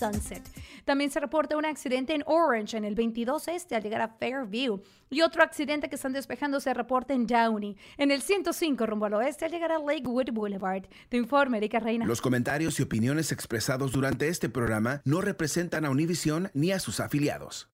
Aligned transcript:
Sunset. 0.00 0.42
También 0.84 1.10
se 1.10 1.20
reporta 1.20 1.56
un 1.56 1.66
accidente 1.66 2.14
en 2.14 2.22
Orange, 2.26 2.76
en 2.76 2.84
el 2.84 2.94
22 2.94 3.48
este, 3.48 3.76
al 3.76 3.82
llegar 3.82 4.00
a 4.00 4.08
Fairview. 4.08 4.80
Y 5.10 5.20
otro 5.22 5.42
accidente 5.42 5.88
que 5.88 5.96
están 5.96 6.12
despejando 6.12 6.60
se 6.60 6.72
reporta 6.72 7.12
en 7.12 7.26
Downey, 7.26 7.76
en 7.98 8.10
el 8.10 8.22
105 8.22 8.86
rumbo 8.86 9.06
al 9.06 9.14
oeste, 9.14 9.44
al 9.44 9.50
llegar 9.50 9.72
a 9.72 9.78
Lakewood 9.78 10.30
Boulevard. 10.32 10.84
Te 11.08 11.16
informa 11.16 11.58
Erika 11.58 11.80
Reina. 11.80 12.06
Los 12.06 12.20
comentarios 12.20 12.80
y 12.80 12.82
opiniones 12.82 13.32
expresados 13.32 13.92
durante 13.92 14.28
este 14.28 14.48
programa 14.48 15.02
no 15.04 15.20
representan 15.20 15.84
a 15.84 15.90
Univision 15.90 16.50
ni 16.54 16.72
a 16.72 16.78
sus 16.78 17.00
afiliados. 17.00 17.68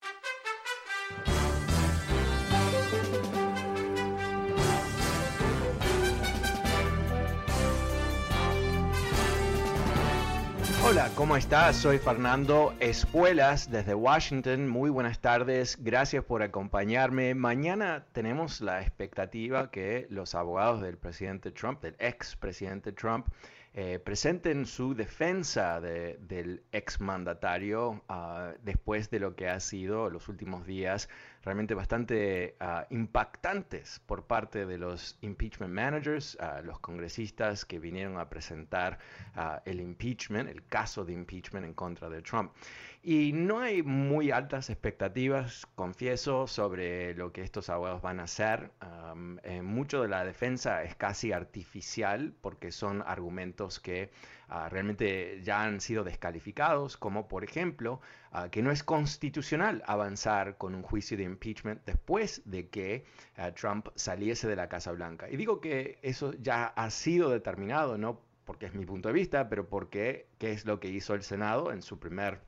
Hola, 10.89 11.11
¿cómo 11.17 11.37
estás? 11.37 11.75
Soy 11.75 11.99
Fernando 11.99 12.73
Espuelas 12.79 13.69
desde 13.73 13.93
Washington. 13.93 14.69
Muy 14.69 14.89
buenas 14.89 15.19
tardes, 15.19 15.77
gracias 15.81 16.23
por 16.23 16.45
acompañarme. 16.45 17.35
Mañana 17.35 18.07
tenemos 18.13 18.61
la 18.61 18.83
expectativa 18.83 19.73
que 19.73 20.07
los 20.11 20.37
abogados 20.37 20.81
del 20.83 20.97
presidente 20.97 21.51
Trump, 21.51 21.83
del 21.83 21.97
ex 21.99 22.37
presidente 22.37 22.93
Trump, 22.93 23.27
eh, 23.79 23.99
presenten 23.99 24.65
su 24.65 24.95
defensa 24.95 25.83
del 25.83 26.63
exmandatario 26.73 28.03
uh, 28.09 28.57
después 28.63 29.11
de 29.11 29.21
lo 29.21 29.37
que 29.37 29.51
ha 29.51 29.61
sido 29.61 30.09
los 30.09 30.29
últimos 30.29 30.65
días 30.65 31.11
realmente 31.43 31.75
bastante 31.75 32.57
uh, 32.59 32.87
impactantes 32.89 34.01
por 34.07 34.25
parte 34.25 34.65
de 34.65 34.79
los 34.79 35.19
impeachment 35.21 35.75
managers, 35.75 36.39
uh, 36.41 36.65
los 36.65 36.79
congresistas 36.79 37.67
que 37.67 37.79
vinieron 37.79 38.19
a 38.19 38.31
presentar 38.31 38.99
el 39.67 39.81
impeachment, 39.81 40.49
el 40.49 40.65
caso 40.65 41.05
de 41.05 41.13
impeachment 41.13 41.67
en 41.67 41.75
contra 41.75 42.09
de 42.09 42.23
Trump. 42.23 42.53
Y 43.09 43.33
no 43.33 43.61
hay 43.61 43.85
muy 43.85 44.33
altas 44.33 44.69
expectativas, 44.69 45.65
confieso, 45.77 46.49
sobre 46.49 47.15
lo 47.15 47.33
que 47.33 47.43
estos 47.43 47.71
abogados 47.71 48.03
van 48.03 48.19
a 48.19 48.25
hacer. 48.25 48.73
Eh, 49.45 49.63
mucho 49.63 50.03
de 50.03 50.09
la 50.09 50.25
defensa 50.25 50.83
es 50.83 50.97
casi 50.97 51.31
artificial 51.31 52.35
porque 52.41 52.73
son 52.73 53.05
argumentos 53.07 53.79
que 53.79 54.11
uh, 54.51 54.69
realmente 54.71 55.41
ya 55.45 55.63
han 55.63 55.81
sido 55.81 56.03
descalificados, 56.03 56.97
como 56.97 57.29
por 57.29 57.45
ejemplo 57.45 58.01
uh, 58.33 58.51
que 58.51 58.61
no 58.61 58.73
es 58.73 58.83
constitucional 58.83 59.85
avanzar 59.87 60.57
con 60.59 60.75
un 60.75 60.83
juicio 60.83 61.17
de 61.17 61.23
impeachment 61.23 61.85
después 61.85 62.43
de 62.45 62.71
que 62.71 63.05
uh, 63.39 63.53
Trump 63.53 63.87
saliese 63.95 64.49
de 64.49 64.57
la 64.57 64.69
Casa 64.69 64.91
Blanca. 64.91 65.31
Y 65.31 65.37
digo 65.37 65.61
que 65.61 66.01
eso 66.03 66.33
ya 66.41 66.67
ha 66.67 66.91
sido 66.91 67.31
determinado, 67.31 67.99
no 67.99 68.21
porque 68.45 68.67
es 68.67 68.75
mi 68.75 68.85
punto 68.85 69.11
de 69.11 69.15
vista, 69.15 69.49
pero 69.49 69.69
porque 69.69 70.27
qué 70.39 70.51
es 70.51 70.65
lo 70.67 70.81
que 70.81 70.89
hizo 70.89 71.15
el 71.15 71.23
Senado 71.23 71.71
en 71.71 71.83
su 71.83 72.01
primer 72.01 72.41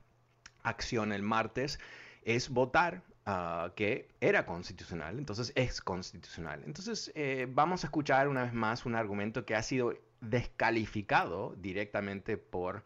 acción 0.63 1.11
el 1.11 1.23
martes 1.23 1.79
es 2.23 2.49
votar 2.49 3.03
uh, 3.25 3.73
que 3.75 4.09
era 4.21 4.45
constitucional, 4.45 5.17
entonces 5.17 5.51
es 5.55 5.81
constitucional. 5.81 6.61
Entonces 6.65 7.11
eh, 7.15 7.47
vamos 7.49 7.83
a 7.83 7.87
escuchar 7.87 8.27
una 8.27 8.43
vez 8.43 8.53
más 8.53 8.85
un 8.85 8.95
argumento 8.95 9.45
que 9.45 9.55
ha 9.55 9.63
sido 9.63 9.93
descalificado 10.21 11.55
directamente 11.57 12.37
por 12.37 12.83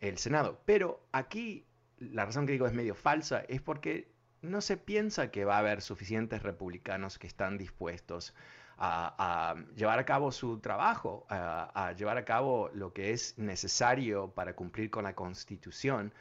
el 0.00 0.16
Senado. 0.16 0.62
Pero 0.64 1.06
aquí 1.12 1.66
la 1.98 2.24
razón 2.24 2.46
que 2.46 2.52
digo 2.52 2.66
es 2.66 2.72
medio 2.72 2.94
falsa 2.94 3.44
es 3.48 3.60
porque 3.60 4.10
no 4.42 4.60
se 4.60 4.76
piensa 4.76 5.30
que 5.30 5.44
va 5.44 5.56
a 5.56 5.58
haber 5.58 5.82
suficientes 5.82 6.42
republicanos 6.42 7.18
que 7.18 7.26
están 7.26 7.58
dispuestos 7.58 8.34
a, 8.78 9.14
a 9.18 9.54
llevar 9.74 9.98
a 9.98 10.04
cabo 10.04 10.30
su 10.32 10.60
trabajo, 10.60 11.26
a, 11.28 11.70
a, 11.88 11.92
llevar 11.92 12.18
a 12.18 12.24
cabo 12.24 12.70
lo 12.74 12.92
que 12.92 13.12
es 13.12 13.38
necesario 13.38 14.30
para 14.32 14.54
cumplir 14.54 14.90
con 14.90 15.04
la 15.04 15.14
Constitución 15.14 16.12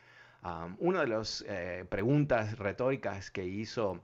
una 0.79 1.01
de 1.01 1.07
las 1.07 1.44
eh, 1.47 1.85
preguntas 1.89 2.57
retóricas 2.57 3.31
que 3.31 3.45
hizo 3.45 4.01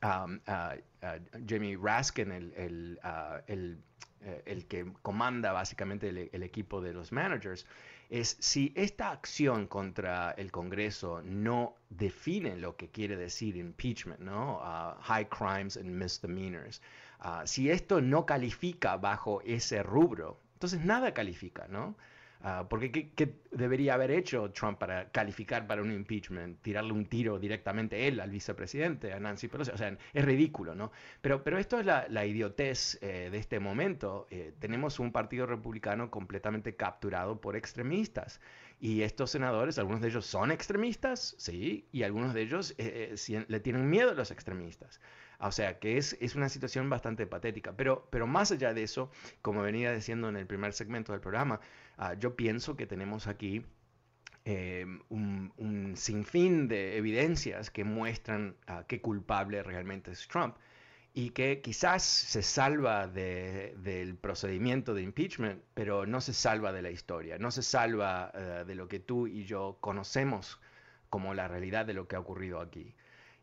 Jamie 0.00 1.76
Raskin, 1.80 2.30
el, 2.30 3.00
eh, 3.48 4.42
el, 4.46 4.66
que 4.66 4.92
comanda 5.02 5.52
básicamente 5.52 6.08
el, 6.32 6.42
equipo 6.42 6.80
de 6.80 6.92
los 6.92 7.10
managers, 7.10 7.66
es 8.08 8.36
si 8.38 8.72
esta 8.76 9.10
acción 9.10 9.66
contra 9.66 10.30
el 10.32 10.52
Congreso 10.52 11.22
no 11.22 11.74
define 11.90 12.56
lo 12.56 12.76
que 12.76 12.88
quiere 12.88 13.16
decir 13.16 13.56
impeachment, 13.56 14.20
¿no? 14.20 14.60
high 15.00 15.28
crimes 15.28 15.76
and 15.76 15.90
misdemeanors. 15.90 16.80
Si 17.44 17.70
esto 17.70 18.00
no 18.00 18.24
califica 18.24 18.96
bajo 18.96 19.42
ese 19.42 19.82
rubro, 19.82 20.38
entonces 20.54 20.84
nada 20.84 21.12
califica, 21.12 21.66
¿no? 21.68 21.96
Ah, 22.48 22.64
porque 22.70 22.92
¿qué, 22.92 23.40
debería 23.50 23.94
haber 23.94 24.12
hecho 24.12 24.52
Trump 24.52 24.78
para 24.78 25.10
calificar 25.10 25.66
para 25.66 25.82
un 25.82 25.90
impeachment? 25.90 26.62
Tirarle 26.62 26.92
un 26.92 27.06
tiro 27.06 27.40
directamente 27.40 28.06
él 28.06 28.20
al 28.20 28.30
vicepresidente, 28.30 29.12
a 29.12 29.18
Nancy 29.18 29.48
Pelosi. 29.48 29.72
O 29.72 29.76
sea, 29.76 29.98
es 30.12 30.24
ridículo, 30.24 30.76
¿no? 30.76 30.92
Pero, 31.20 31.42
pero 31.42 31.58
esto 31.58 31.80
es 31.80 31.86
la, 31.86 32.24
idiotez 32.24 33.00
eh, 33.02 33.30
de 33.32 33.38
este 33.38 33.58
momento. 33.58 34.28
Eh, 34.30 34.54
tenemos 34.60 35.00
un 35.00 35.10
partido 35.10 35.44
republicano 35.46 36.08
completamente 36.08 36.76
capturado 36.76 37.40
por 37.40 37.56
extremistas. 37.56 38.40
Y 38.78 39.02
estos 39.02 39.32
senadores, 39.32 39.76
algunos 39.80 40.00
de 40.00 40.08
ellos 40.08 40.24
son 40.24 40.52
extremistas, 40.52 41.34
sí, 41.38 41.88
y 41.90 42.04
algunos 42.04 42.32
de 42.32 42.42
ellos 42.42 42.76
eh, 42.78 43.16
le 43.48 43.58
tienen 43.58 43.90
miedo 43.90 44.10
a 44.10 44.14
los 44.14 44.30
extremistas. 44.30 45.00
O 45.38 45.52
sea 45.52 45.78
que 45.78 45.98
es, 45.98 46.16
es, 46.20 46.34
una 46.34 46.48
situación 46.48 46.88
bastante 46.88 47.26
patética. 47.26 47.72
Pero, 47.76 48.06
pero 48.10 48.26
más 48.26 48.52
allá 48.52 48.72
de 48.72 48.82
eso, 48.82 49.10
como 49.42 49.62
venía 49.62 49.92
diciendo 49.92 50.28
en 50.28 50.36
el 50.36 50.46
primer 50.46 50.72
segmento 50.72 51.12
del 51.12 51.20
programa, 51.20 51.60
uh, 51.98 52.18
yo 52.18 52.36
pienso 52.36 52.76
que 52.76 52.86
tenemos 52.86 53.26
aquí 53.26 53.64
eh, 54.44 54.86
un, 55.08 55.52
un, 55.56 55.96
sinfín 55.96 56.68
de 56.68 56.96
evidencias 56.96 57.70
que 57.70 57.84
muestran 57.84 58.56
uh, 58.68 58.84
qué 58.86 59.00
culpable 59.00 59.62
realmente 59.62 60.12
es 60.12 60.28
Trump 60.28 60.56
y 61.12 61.30
que 61.30 61.60
quizás 61.62 62.02
se 62.04 62.42
salva 62.42 63.08
de, 63.08 63.74
del 63.78 64.16
procedimiento 64.16 64.94
de 64.94 65.02
impeachment, 65.02 65.62
pero 65.74 66.06
no 66.06 66.20
se 66.20 66.32
salva 66.32 66.72
de 66.72 66.82
la 66.82 66.90
historia, 66.90 67.38
no 67.38 67.50
se 67.50 67.62
salva 67.62 68.30
uh, 68.34 68.66
de 68.66 68.74
lo 68.74 68.86
que 68.86 69.00
tú 69.00 69.26
y 69.26 69.44
yo 69.44 69.78
conocemos 69.80 70.60
como 71.10 71.34
la 71.34 71.48
realidad 71.48 71.86
de 71.86 71.94
lo 71.94 72.06
que 72.06 72.16
ha 72.16 72.20
ocurrido 72.20 72.60
aquí. 72.60 72.94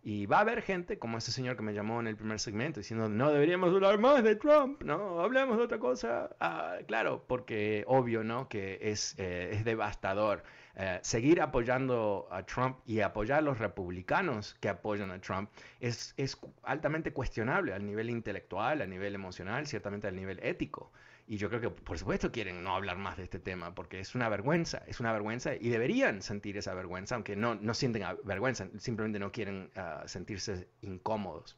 Y 0.05 0.25
va 0.25 0.39
a 0.39 0.41
haber 0.41 0.61
gente 0.61 0.99
como 0.99 1.17
ese 1.17 1.31
señor 1.31 1.55
que 1.55 1.63
me 1.63 1.73
llamó 1.73 2.01
en 2.01 2.07
el 2.07 2.17
primer 2.17 2.37
segmento 2.37 2.81
diciendo, 2.81 3.07
no 3.07 3.31
deberíamos 3.31 3.73
hablar 3.73 3.99
más 3.99 4.21
de 4.21 4.35
Trump, 4.35 4.83
no, 4.83 5.21
hablemos 5.21 5.57
de 5.57 5.63
otra 5.63 5.79
cosa. 5.79 6.29
Ah, 6.41 6.75
claro, 6.87 7.23
porque 7.25 7.85
obvio, 7.87 8.21
¿no? 8.21 8.49
Que 8.49 8.79
es, 8.81 9.15
eh, 9.17 9.51
es 9.53 9.63
devastador. 9.63 10.43
Eh, 10.75 10.99
seguir 11.03 11.41
apoyando 11.41 12.27
a 12.31 12.43
Trump 12.45 12.79
y 12.85 12.99
apoyar 12.99 13.39
a 13.39 13.41
los 13.41 13.59
republicanos 13.59 14.55
que 14.59 14.67
apoyan 14.67 15.09
a 15.11 15.21
Trump 15.21 15.49
es, 15.79 16.13
es 16.17 16.37
altamente 16.63 17.13
cuestionable 17.13 17.73
a 17.73 17.79
nivel 17.79 18.09
intelectual, 18.09 18.81
a 18.81 18.85
nivel 18.87 19.15
emocional, 19.15 19.67
ciertamente 19.67 20.07
a 20.07 20.11
nivel 20.11 20.39
ético. 20.43 20.91
Y 21.25 21.37
yo 21.37 21.49
creo 21.49 21.61
que, 21.61 21.69
por 21.69 21.97
supuesto, 21.97 22.31
quieren 22.31 22.63
no 22.63 22.75
hablar 22.75 22.97
más 22.97 23.17
de 23.17 23.23
este 23.23 23.39
tema, 23.39 23.73
porque 23.73 23.99
es 23.99 24.13
una 24.13 24.27
vergüenza, 24.27 24.83
es 24.87 24.99
una 24.99 25.13
vergüenza, 25.13 25.55
y 25.55 25.69
deberían 25.69 26.21
sentir 26.21 26.57
esa 26.57 26.73
vergüenza, 26.73 27.15
aunque 27.15 27.35
no, 27.35 27.55
no 27.55 27.73
sienten 27.73 28.03
vergüenza, 28.25 28.67
simplemente 28.77 29.19
no 29.19 29.31
quieren 29.31 29.71
ah, 29.75 30.03
sentirse 30.05 30.67
incómodos. 30.81 31.57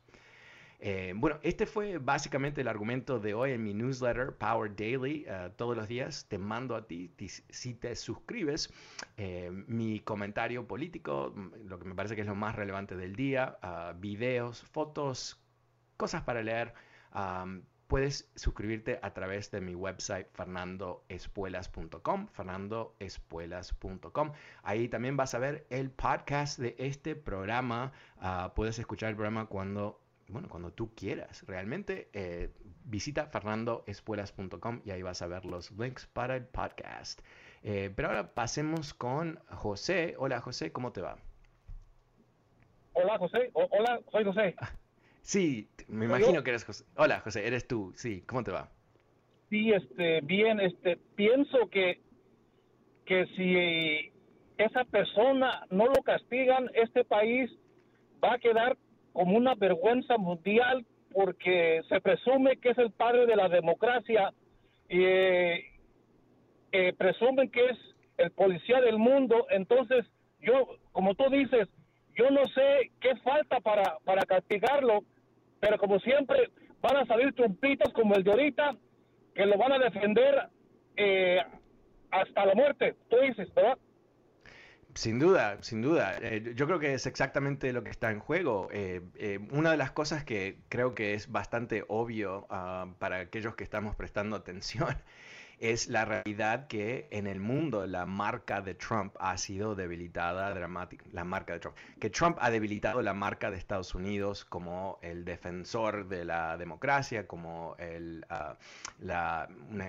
Eh, 0.79 1.13
bueno, 1.15 1.39
este 1.41 1.65
fue 1.65 1.97
básicamente 1.97 2.61
el 2.61 2.67
argumento 2.67 3.19
de 3.19 3.33
hoy 3.33 3.51
en 3.53 3.63
mi 3.63 3.73
newsletter 3.73 4.33
Power 4.33 4.75
Daily. 4.75 5.25
Uh, 5.27 5.49
todos 5.55 5.75
los 5.75 5.87
días 5.87 6.27
te 6.27 6.37
mando 6.37 6.75
a 6.75 6.85
ti, 6.85 7.11
si 7.49 7.73
te 7.73 7.95
suscribes, 7.95 8.71
eh, 9.17 9.49
mi 9.67 10.01
comentario 10.01 10.67
político, 10.67 11.33
mm, 11.35 11.67
lo 11.67 11.79
que 11.79 11.85
me 11.85 11.95
parece 11.95 12.15
que 12.15 12.21
es 12.21 12.27
lo 12.27 12.35
más 12.35 12.55
relevante 12.55 12.95
del 12.95 13.15
día, 13.15 13.57
uh, 13.63 13.99
videos, 13.99 14.61
fotos, 14.63 15.41
cosas 15.97 16.23
para 16.23 16.43
leer. 16.43 16.73
Um, 17.15 17.63
puedes 17.87 18.29
suscribirte 18.35 18.99
a 19.01 19.13
través 19.13 19.51
de 19.51 19.61
mi 19.61 19.75
website 19.75 20.27
fernandoespuelas.com, 20.33 22.27
fernandoespuelas.com. 22.27 24.31
Ahí 24.63 24.89
también 24.89 25.17
vas 25.17 25.35
a 25.35 25.39
ver 25.39 25.65
el 25.69 25.91
podcast 25.91 26.59
de 26.59 26.75
este 26.79 27.15
programa. 27.15 27.91
Uh, 28.17 28.49
puedes 28.55 28.79
escuchar 28.79 29.09
el 29.09 29.15
programa 29.15 29.47
cuando 29.47 30.01
bueno, 30.27 30.49
cuando 30.49 30.71
tú 30.71 30.93
quieras. 30.95 31.43
Realmente 31.47 32.09
eh, 32.13 32.51
visita 32.83 33.27
fernandoespuelas.com 33.27 34.81
y 34.83 34.91
ahí 34.91 35.01
vas 35.01 35.21
a 35.21 35.27
ver 35.27 35.45
los 35.45 35.71
links 35.71 36.05
para 36.07 36.35
el 36.35 36.45
podcast. 36.45 37.21
Eh, 37.63 37.91
pero 37.95 38.09
ahora 38.09 38.33
pasemos 38.33 38.93
con 38.93 39.39
José. 39.49 40.15
Hola 40.17 40.41
José, 40.41 40.71
¿cómo 40.71 40.91
te 40.91 41.01
va? 41.01 41.17
Hola 42.93 43.17
José, 43.17 43.51
hola, 43.53 43.99
soy 44.11 44.23
José. 44.23 44.55
Sí, 45.25 45.67
me 45.87 46.05
imagino 46.05 46.43
que 46.43 46.51
eres 46.51 46.63
José. 46.63 46.85
Hola 46.95 47.19
José, 47.19 47.47
eres 47.47 47.67
tú. 47.67 47.91
Sí, 47.95 48.21
¿cómo 48.27 48.43
te 48.43 48.51
va? 48.51 48.69
Sí, 49.49 49.71
este, 49.71 50.21
bien, 50.21 50.59
este, 50.59 50.97
pienso 51.15 51.67
que, 51.71 51.99
que 53.07 53.25
si 53.35 54.13
esa 54.63 54.83
persona 54.83 55.65
no 55.71 55.87
lo 55.87 56.03
castigan, 56.03 56.69
este 56.75 57.03
país 57.05 57.49
va 58.23 58.35
a 58.35 58.37
quedar 58.37 58.77
como 59.13 59.35
una 59.35 59.55
vergüenza 59.55 60.15
mundial 60.19 60.85
porque 61.11 61.81
se 61.89 61.99
presume 62.01 62.57
que 62.57 62.69
es 62.69 62.77
el 62.77 62.91
padre 62.91 63.25
de 63.25 63.35
la 63.35 63.49
democracia 63.49 64.31
y 64.87 65.03
eh, 65.03 65.65
eh, 66.71 66.93
presumen 66.99 67.49
que 67.49 67.65
es 67.65 67.77
el 68.17 68.29
policía 68.29 68.79
del 68.79 68.99
mundo. 68.99 69.47
Entonces, 69.49 70.05
yo, 70.39 70.77
como 70.91 71.15
tú 71.15 71.31
dices, 71.31 71.67
yo 72.15 72.29
no 72.29 72.45
sé 72.45 72.91
qué 73.01 73.15
falta 73.23 73.59
para, 73.59 73.97
para 74.05 74.23
castigarlo, 74.27 75.03
pero 75.65 75.79
como 75.79 75.99
siempre 75.99 76.51
van 76.79 76.97
a 76.97 77.05
salir 77.07 77.33
trompitas 77.33 77.91
como 77.93 78.13
el 78.13 78.23
de 78.23 78.29
ahorita 78.29 78.75
que 79.33 79.47
lo 79.47 79.57
van 79.57 79.71
a 79.71 79.79
defender 79.79 80.47
eh, 80.95 81.41
hasta 82.11 82.45
la 82.45 82.53
muerte. 82.53 82.95
Tú 83.09 83.17
dices, 83.17 83.51
¿verdad? 83.55 83.75
Sin 84.93 85.17
duda, 85.17 85.57
sin 85.61 85.81
duda. 85.81 86.17
Eh, 86.21 86.53
yo 86.55 86.67
creo 86.67 86.77
que 86.77 86.93
es 86.93 87.07
exactamente 87.07 87.73
lo 87.73 87.83
que 87.83 87.89
está 87.89 88.11
en 88.11 88.19
juego. 88.19 88.69
Eh, 88.71 89.39
una 89.51 89.71
de 89.71 89.77
las 89.77 89.89
cosas 89.89 90.23
que 90.23 90.59
creo 90.69 90.93
que 90.93 91.15
es 91.15 91.31
bastante 91.31 91.83
obvio 91.87 92.45
uh, 92.51 92.93
para 92.99 93.17
aquellos 93.17 93.55
que 93.55 93.63
estamos 93.63 93.95
prestando 93.95 94.35
atención 94.35 94.95
es 95.59 95.87
la 95.87 96.05
realidad 96.05 96.67
que 96.67 97.07
en 97.11 97.27
el 97.27 97.39
mundo 97.39 97.85
la 97.85 98.05
marca 98.05 98.61
de 98.61 98.75
Trump 98.75 99.15
ha 99.19 99.37
sido 99.37 99.75
debilitada 99.75 100.53
dramática. 100.53 101.05
La 101.11 101.23
marca 101.23 101.53
de 101.53 101.59
Trump. 101.59 101.77
Que 101.99 102.09
Trump 102.09 102.37
ha 102.41 102.49
debilitado 102.49 103.01
la 103.01 103.13
marca 103.13 103.51
de 103.51 103.57
Estados 103.57 103.95
Unidos 103.95 104.45
como 104.45 104.99
el 105.01 105.25
defensor 105.25 106.07
de 106.07 106.25
la 106.25 106.57
democracia, 106.57 107.27
como 107.27 107.75
el, 107.79 108.25
uh, 108.29 108.55
la 108.99 109.47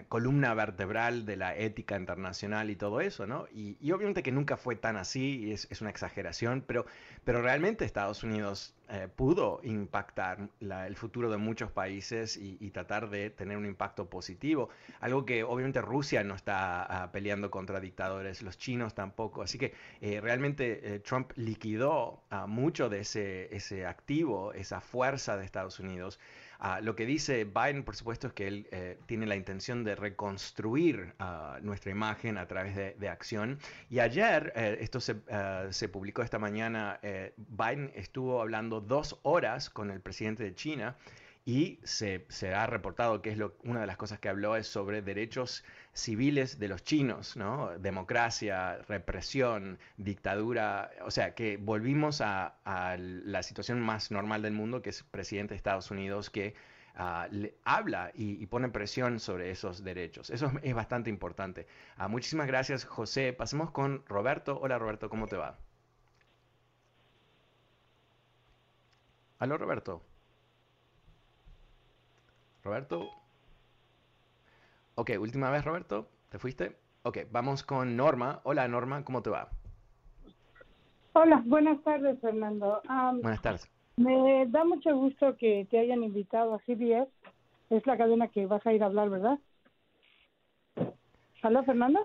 columna 0.09 0.55
vertebral 0.55 1.27
de 1.27 1.37
la 1.37 1.57
ética 1.57 1.97
internacional 1.97 2.71
y 2.71 2.77
todo 2.77 3.01
eso, 3.01 3.27
¿no? 3.27 3.47
Y, 3.53 3.77
y 3.81 3.93
obviamente 3.93 4.23
que 4.23 4.33
nunca 4.33 4.57
fue 4.57 4.77
tan 4.77 4.97
así, 4.97 5.53
es, 5.53 5.67
es 5.71 5.81
una 5.81 5.91
exageración, 5.91 6.65
pero, 6.67 6.87
pero 7.25 7.43
realmente 7.43 7.85
Estados 7.85 8.23
Unidos 8.23 8.76
eh, 8.89 9.09
pudo 9.15 9.61
impactar 9.65 10.49
la, 10.61 10.87
el 10.87 10.95
futuro 10.95 11.29
de 11.29 11.37
muchos 11.39 11.73
países 11.73 12.37
y, 12.37 12.71
tratar 12.71 13.11
de 13.11 13.31
tener 13.31 13.57
un 13.57 13.67
impacto 13.67 14.09
positivo. 14.09 14.69
Algo 15.01 15.25
que 15.25 15.43
obviamente 15.43 15.81
Rusia 15.81 16.23
no 16.23 16.35
está 16.35 17.07
uh, 17.09 17.13
peleando 17.13 17.51
contra 17.51 17.81
dictadores, 17.81 18.43
los 18.43 18.59
chinos 18.59 18.95
tampoco. 18.95 19.43
Así 19.43 19.59
que 19.59 19.75
eh, 20.01 20.21
realmente 20.21 20.95
eh, 20.95 20.99
Trump 21.01 21.33
liquidó 21.37 22.23
mucho 22.47 22.89
de 22.89 23.01
ese, 23.01 23.55
ese 23.55 23.87
activo, 23.87 24.53
esa 24.53 24.81
fuerza 24.81 25.37
de 25.37 25.45
Estados 25.45 25.81
Unidos. 25.81 26.21
Uh, 26.61 26.83
lo 26.83 26.97
que 26.97 27.07
dice 27.07 27.45
Biden, 27.45 27.85
por 27.85 27.97
supuesto, 27.97 28.29
es 28.29 28.33
que 28.33 28.47
él 28.47 28.69
eh, 28.71 28.99
tiene 29.07 29.27
la 29.27 29.37
intención 29.37 29.85
de 29.85 29.95
reconstruir 29.95 31.15
uh, 31.21 31.63
nuestra 31.63 31.91
imagen 31.91 32.39
a 32.39 32.47
través 32.47 32.75
de, 32.75 32.95
de 32.99 33.09
acción. 33.09 33.59
Y 33.91 33.99
ayer, 33.99 34.53
eh, 34.57 34.79
esto 34.81 35.01
se, 35.01 35.13
uh, 35.13 35.71
se, 35.71 35.89
publicó 35.89 36.23
esta 36.23 36.39
mañana, 36.39 36.99
eh, 37.03 37.35
Biden 37.37 37.93
estuvo 37.95 38.41
hablando 38.41 38.81
dos 38.81 39.19
horas 39.23 39.71
con 39.71 39.91
el 39.91 40.01
presidente 40.01 40.43
de 40.43 40.55
China 40.55 40.97
y 41.47 41.79
se, 41.85 42.27
se 42.29 42.53
ha 42.55 42.67
reportado 42.67 43.23
que 43.23 43.31
es 43.31 43.39
lo, 43.39 43.55
una 43.63 43.81
de 43.81 43.87
las 43.87 43.97
cosas 43.97 44.19
que 44.19 44.29
habló 44.29 44.57
es 44.57 44.67
sobre 44.67 45.01
derechos 45.01 45.65
civiles 45.93 46.59
de 46.59 46.67
los 46.67 46.83
chinos, 46.83 47.37
¿no? 47.37 47.79
Democracia, 47.79 48.79
represión, 48.89 49.79
dictadura, 49.97 50.91
o 51.03 51.11
sea, 51.13 51.35
que 51.37 51.57
volvimos 51.57 52.21
a, 52.21 52.57
la 52.99 53.43
situación 53.45 53.81
más 53.81 54.11
normal 54.11 54.43
del 54.43 54.55
mundo, 54.55 54.83
que 54.83 54.91
es 54.91 55.05
presidente 55.05 55.55
de 55.55 55.57
Estados 55.59 55.91
Unidos 55.93 56.31
que 56.31 56.55
uh, 56.99 57.33
le, 57.33 57.55
habla 57.65 58.11
y, 58.15 58.45
pone 58.47 58.69
presión 58.69 59.21
sobre 59.21 59.51
esos 59.53 59.85
derechos. 59.85 60.31
Eso 60.31 60.47
es, 60.47 60.53
es 60.65 60.75
bastante 60.75 61.11
importante. 61.11 61.69
Uh, 61.99 62.09
muchísimas 62.09 62.49
gracias, 62.49 62.85
José. 62.85 63.33
Pasemos 63.33 63.71
con 63.71 64.05
Roberto. 64.07 64.59
Hola, 64.61 64.79
Roberto, 64.79 65.09
¿cómo 65.09 65.29
te 65.29 65.37
va? 65.37 65.59
Aló, 69.39 69.57
Roberto. 69.59 70.03
Roberto. 72.67 73.09
Ok, 74.97 75.13
última 75.21 75.51
vez, 75.51 75.65
Roberto. 75.65 76.09
¿Te 76.29 76.39
fuiste? 76.39 76.77
Ok, 77.05 77.19
vamos 77.31 77.63
con 77.63 77.97
Norma. 77.97 78.41
Hola, 78.43 78.67
Norma, 78.67 79.05
¿cómo 79.05 79.23
te 79.23 79.31
va? 79.31 79.49
Hola, 81.13 81.43
buenas 81.47 81.81
tardes, 81.85 82.21
Fernando. 82.21 82.83
Um, 82.91 83.23
buenas 83.23 83.41
tardes. 83.41 83.71
Me 83.97 84.47
da 84.49 84.65
mucho 84.65 84.95
gusto 84.97 85.37
que 85.37 85.67
te 85.71 85.79
hayan 85.79 86.03
invitado 86.03 86.55
a 86.55 86.59
CBS. 86.59 87.09
Es 87.71 87.87
la 87.87 87.97
cadena 87.97 88.29
que 88.29 88.47
vas 88.47 88.67
a 88.67 88.73
ir 88.73 88.83
a 88.83 88.87
hablar, 88.87 89.11
¿verdad? 89.11 89.39
¿Aló, 91.43 91.63
Fernando? 91.63 92.05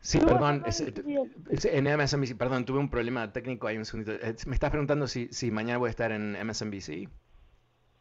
Sí, 0.00 0.18
perdón, 0.20 0.62
es, 0.66 0.80
es, 0.80 1.64
en 1.64 1.84
MSNBC, 1.86 2.36
perdón, 2.36 2.64
tuve 2.64 2.78
un 2.78 2.90
problema 2.90 3.32
técnico 3.32 3.66
ahí 3.66 3.78
un 3.78 3.84
segundito. 3.84 4.18
Me 4.46 4.54
estás 4.54 4.70
preguntando 4.70 5.06
si, 5.06 5.28
si 5.32 5.50
mañana 5.50 5.78
voy 5.78 5.88
a 5.88 5.90
estar 5.90 6.12
en 6.12 6.36
MSNBC. 6.46 7.08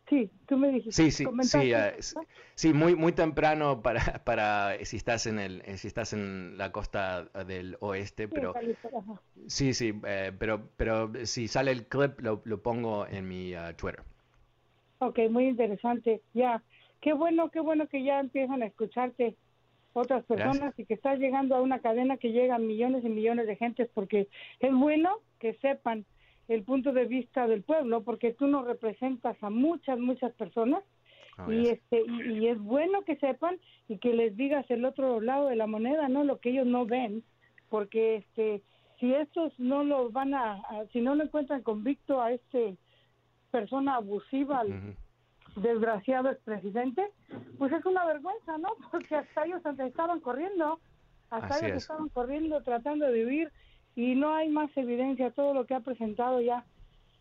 Sí, 0.09 0.29
tú 0.45 0.57
me 0.57 0.69
dijiste. 0.69 0.91
Sí, 0.91 1.11
sí, 1.11 1.25
sí, 1.41 1.73
uh, 1.73 2.23
sí, 2.55 2.73
muy, 2.73 2.95
muy 2.95 3.11
temprano 3.11 3.81
para, 3.81 3.99
para 4.25 4.73
si 4.85 4.97
estás 4.97 5.25
en 5.27 5.37
el, 5.37 5.61
si 5.77 5.87
estás 5.87 6.13
en 6.13 6.57
la 6.57 6.71
costa 6.71 7.25
del 7.45 7.77
oeste, 7.81 8.27
pero 8.29 8.53
sí, 9.47 9.73
sí, 9.73 9.93
eh, 10.05 10.31
pero, 10.37 10.69
pero 10.77 11.11
si 11.25 11.47
sale 11.49 11.71
el 11.71 11.87
clip 11.87 12.21
lo, 12.21 12.41
lo 12.45 12.61
pongo 12.61 13.05
en 13.05 13.27
mi 13.27 13.53
uh, 13.53 13.73
Twitter. 13.75 14.01
Ok, 14.99 15.19
muy 15.29 15.47
interesante. 15.47 16.21
Ya, 16.33 16.63
qué 17.01 17.13
bueno, 17.13 17.49
qué 17.49 17.59
bueno 17.59 17.87
que 17.87 18.03
ya 18.03 18.19
empiezan 18.19 18.63
a 18.63 18.67
escucharte 18.67 19.35
otras 19.93 20.23
personas 20.25 20.59
Gracias. 20.59 20.79
y 20.79 20.85
que 20.85 20.93
estás 20.93 21.19
llegando 21.19 21.55
a 21.55 21.61
una 21.61 21.79
cadena 21.79 22.17
que 22.17 22.31
llega 22.31 22.55
a 22.55 22.59
millones 22.59 23.03
y 23.03 23.09
millones 23.09 23.47
de 23.47 23.55
gentes, 23.55 23.89
porque 23.93 24.29
es 24.59 24.73
bueno 24.73 25.17
que 25.39 25.55
sepan 25.55 26.05
el 26.47 26.63
punto 26.63 26.93
de 26.93 27.05
vista 27.05 27.47
del 27.47 27.63
pueblo, 27.63 28.03
porque 28.03 28.33
tú 28.33 28.47
nos 28.47 28.65
representas 28.65 29.41
a 29.43 29.49
muchas, 29.49 29.99
muchas 29.99 30.33
personas. 30.33 30.83
Oh, 31.39 31.51
y 31.51 31.67
este 31.67 32.01
y, 32.01 32.39
y, 32.39 32.47
es 32.47 32.59
bueno 32.59 33.03
que 33.03 33.15
sepan 33.17 33.59
y 33.87 33.99
que 33.99 34.13
les 34.13 34.35
digas 34.35 34.65
el 34.71 34.85
otro 34.85 35.21
lado 35.21 35.49
de 35.49 35.55
la 35.55 35.67
moneda 35.67 36.09
no 36.09 36.23
lo 36.23 36.39
que 36.39 36.49
ellos 36.49 36.65
no 36.65 36.87
ven 36.87 37.23
porque 37.69 38.15
este 38.15 38.63
si 38.99 39.13
estos 39.13 39.53
no 39.59 39.83
lo 39.83 40.09
van 40.09 40.33
a, 40.33 40.53
a 40.53 40.85
si 40.91 40.99
no 40.99 41.13
lo 41.13 41.23
encuentran 41.23 41.61
convicto 41.61 42.23
a 42.23 42.31
este 42.31 42.75
persona 43.51 43.97
abusiva 43.97 44.61
al 44.61 44.67
uh 44.69 44.73
-huh. 44.73 44.95
desgraciado 45.61 46.31
expresidente 46.31 47.05
pues 47.59 47.71
es 47.71 47.85
una 47.85 48.03
vergüenza 48.05 48.57
no 48.57 48.69
porque 48.91 49.15
hasta 49.15 49.45
ellos 49.45 49.61
estaban 49.77 50.19
corriendo 50.21 50.79
hasta 51.29 51.53
Así 51.53 51.65
ellos 51.65 51.77
es. 51.77 51.83
estaban 51.83 52.09
corriendo 52.09 52.63
tratando 52.63 53.05
de 53.05 53.13
vivir 53.13 53.51
y 53.97 54.13
no 54.13 54.35
hay 54.35 54.47
más 54.47 54.69
evidencia 54.77 55.31
todo 55.31 55.55
lo 55.55 55.65
que 55.65 55.73
ha 55.73 55.79
presentado 55.79 56.39
ya 56.39 56.63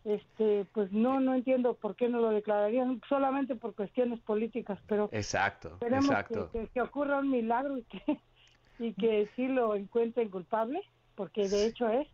este 0.05 0.67
pues 0.73 0.93
no 0.93 1.19
no 1.21 1.35
entiendo 1.35 1.75
por 1.75 1.97
qué 1.97 2.09
no 2.09 2.21
lo 2.21 2.31
declararían 2.31 3.01
solamente 3.09 3.57
por 3.57 3.75
cuestiones 3.75 4.21
políticas 4.21 4.79
pero 4.87 5.09
exacto 5.11 5.71
esperemos 5.73 6.11
exacto. 6.11 6.51
que, 6.53 6.61
que, 6.61 6.69
que, 6.69 6.83
ocurra 6.83 7.19
un 7.19 7.31
milagro 7.31 7.79
y 7.79 7.83
que 7.85 8.21
y 8.79 8.93
que 8.93 9.29
sí 9.35 9.49
lo 9.49 9.75
encuentren 9.75 10.29
culpable 10.29 10.83
porque 11.17 11.49
de 11.49 11.67
hecho 11.67 11.89
es 11.89 12.07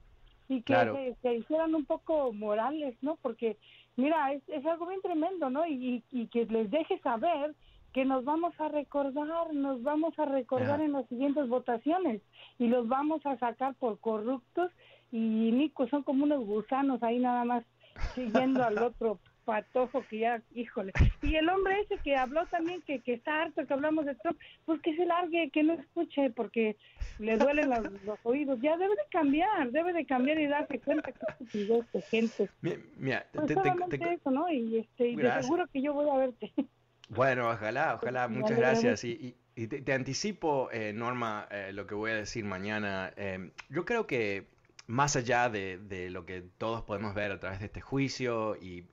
y 0.49 0.59
que 0.59 0.75
claro. 0.75 0.95
se, 0.95 1.17
se, 1.23 1.35
hicieran 1.35 1.75
un 1.75 1.85
poco 1.85 2.33
morales 2.33 2.95
no 3.03 3.17
porque 3.21 3.59
mira 3.97 4.33
es, 4.33 4.43
es 4.49 4.65
algo 4.65 4.87
bien 4.87 5.03
tremendo 5.03 5.51
no 5.51 5.67
y, 5.67 5.73
y, 5.73 6.05
y 6.13 6.27
que 6.29 6.47
les 6.47 6.71
deje 6.71 7.01
saber 7.01 7.53
que 7.93 8.05
nos 8.05 8.25
vamos 8.25 8.53
a 8.59 8.69
recordar, 8.69 9.53
nos 9.55 9.83
vamos 9.83 10.19
a 10.19 10.25
recordar 10.25 10.81
en 10.81 10.93
las 10.93 11.07
siguientes 11.09 11.49
votaciones 11.49 12.23
y 12.59 12.69
los 12.69 12.89
vamos 12.89 13.25
a 13.27 13.37
sacar 13.39 13.75
por 13.75 13.99
corruptos 14.01 14.71
y 15.11 15.19
Nico 15.53 15.87
son 15.89 16.03
como 16.03 16.25
unos 16.25 16.45
gusanos 16.47 17.03
ahí 17.03 17.19
nada 17.19 17.45
más 17.45 17.65
siguiendo 18.15 18.65
al 18.65 18.79
otro 18.83 19.19
patojo 19.45 20.03
que 20.09 20.21
ya, 20.21 20.41
híjole. 20.55 20.93
Y 21.21 21.35
el 21.35 21.49
hombre 21.49 21.81
ese 21.81 21.99
que 21.99 22.17
habló 22.17 22.47
también, 22.47 22.81
que, 22.83 23.01
que 23.01 23.15
está 23.15 23.43
harto 23.43 23.67
que 23.67 23.75
hablamos 23.75 24.07
de 24.07 24.15
Trump, 24.15 24.39
pues 24.65 24.81
que 24.83 24.95
se 24.97 25.05
largue, 25.05 25.51
que 25.51 25.63
no 25.65 25.73
escuche, 25.75 26.31
porque 26.31 26.77
le 27.19 27.37
duelen 27.37 27.69
los, 27.69 27.81
los 28.07 28.19
oídos. 28.23 28.61
Ya 28.63 28.77
debe 28.77 28.95
de 28.95 29.03
cambiar, 29.11 29.71
debe 29.73 29.93
de 29.93 30.07
cambiar 30.07 30.39
y 30.39 30.47
darse 30.47 30.79
cuenta 30.81 31.11
que 31.13 31.19
es 31.53 31.93
de 31.93 32.03
gente. 32.03 32.49
Mira, 32.63 33.27
Pues 33.33 33.47
te- 33.49 33.55
te- 33.55 33.61
solamente 33.61 33.99
te- 33.99 34.15
eso, 34.15 34.31
¿no? 34.31 34.49
Y, 34.51 34.79
este, 34.79 35.09
y 35.09 35.17
de 35.17 35.23
seguro 35.43 35.67
que 35.73 35.83
yo 35.83 35.93
voy 35.93 36.09
a 36.09 36.15
verte. 36.17 36.53
Bueno, 37.15 37.51
ojalá, 37.51 37.95
ojalá, 37.95 38.29
muchas 38.29 38.59
gracias. 38.59 39.05
Y, 39.05 39.11
y- 39.11 39.37
y 39.55 39.67
te, 39.67 39.83
te 39.83 39.93
anticipo, 39.93 40.71
eh, 40.73 40.93
Norma, 40.95 41.47
eh, 41.51 41.73
lo 41.75 41.87
que 41.87 41.95
voy 41.95 42.11
a 42.11 42.15
decir 42.15 42.45
mañana. 42.45 43.13
Eh, 43.17 43.51
yo 43.69 43.85
creo 43.85 44.07
que 44.07 44.47
más 44.87 45.15
allá 45.17 45.49
de, 45.51 45.79
de 45.79 46.09
lo 46.11 46.25
que 46.25 46.43
todos 46.59 46.83
podemos 46.83 47.15
ver 47.15 47.31
a 47.33 47.39
través 47.39 47.61
de 47.61 47.67
este 47.67 47.81
juicio 47.83 48.57
y, 48.57 48.87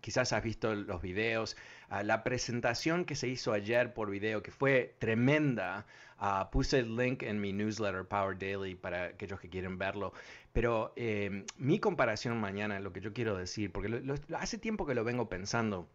quizás 0.00 0.32
has 0.32 0.42
visto 0.42 0.74
los 0.74 1.00
videos, 1.00 1.56
ah, 1.88 2.02
la 2.02 2.24
presentación 2.24 3.04
que 3.04 3.14
se 3.14 3.28
hizo 3.28 3.52
ayer 3.52 3.94
por 3.94 4.10
video, 4.10 4.42
que 4.42 4.50
fue 4.50 4.94
tremenda, 4.98 5.86
ah, 6.18 6.48
puse 6.52 6.80
el 6.80 6.96
link 6.96 7.22
en 7.22 7.40
mi 7.40 7.52
newsletter 7.52 8.04
Power 8.04 8.36
Daily 8.38 8.74
para 8.74 9.04
aquellos 9.04 9.40
que 9.40 9.48
quieren 9.48 9.78
verlo. 9.78 10.12
Pero 10.52 10.92
eh, 10.96 11.44
mi 11.56 11.78
comparación 11.78 12.38
mañana, 12.40 12.80
lo 12.80 12.92
que 12.92 13.00
yo 13.00 13.12
quiero 13.12 13.36
decir, 13.36 13.70
porque 13.72 13.88
lo- 13.88 14.00
lo- 14.00 14.16
hace 14.36 14.58
tiempo 14.58 14.86
que 14.86 14.94
lo 14.94 15.04
vengo 15.04 15.28
pensando, 15.28 15.88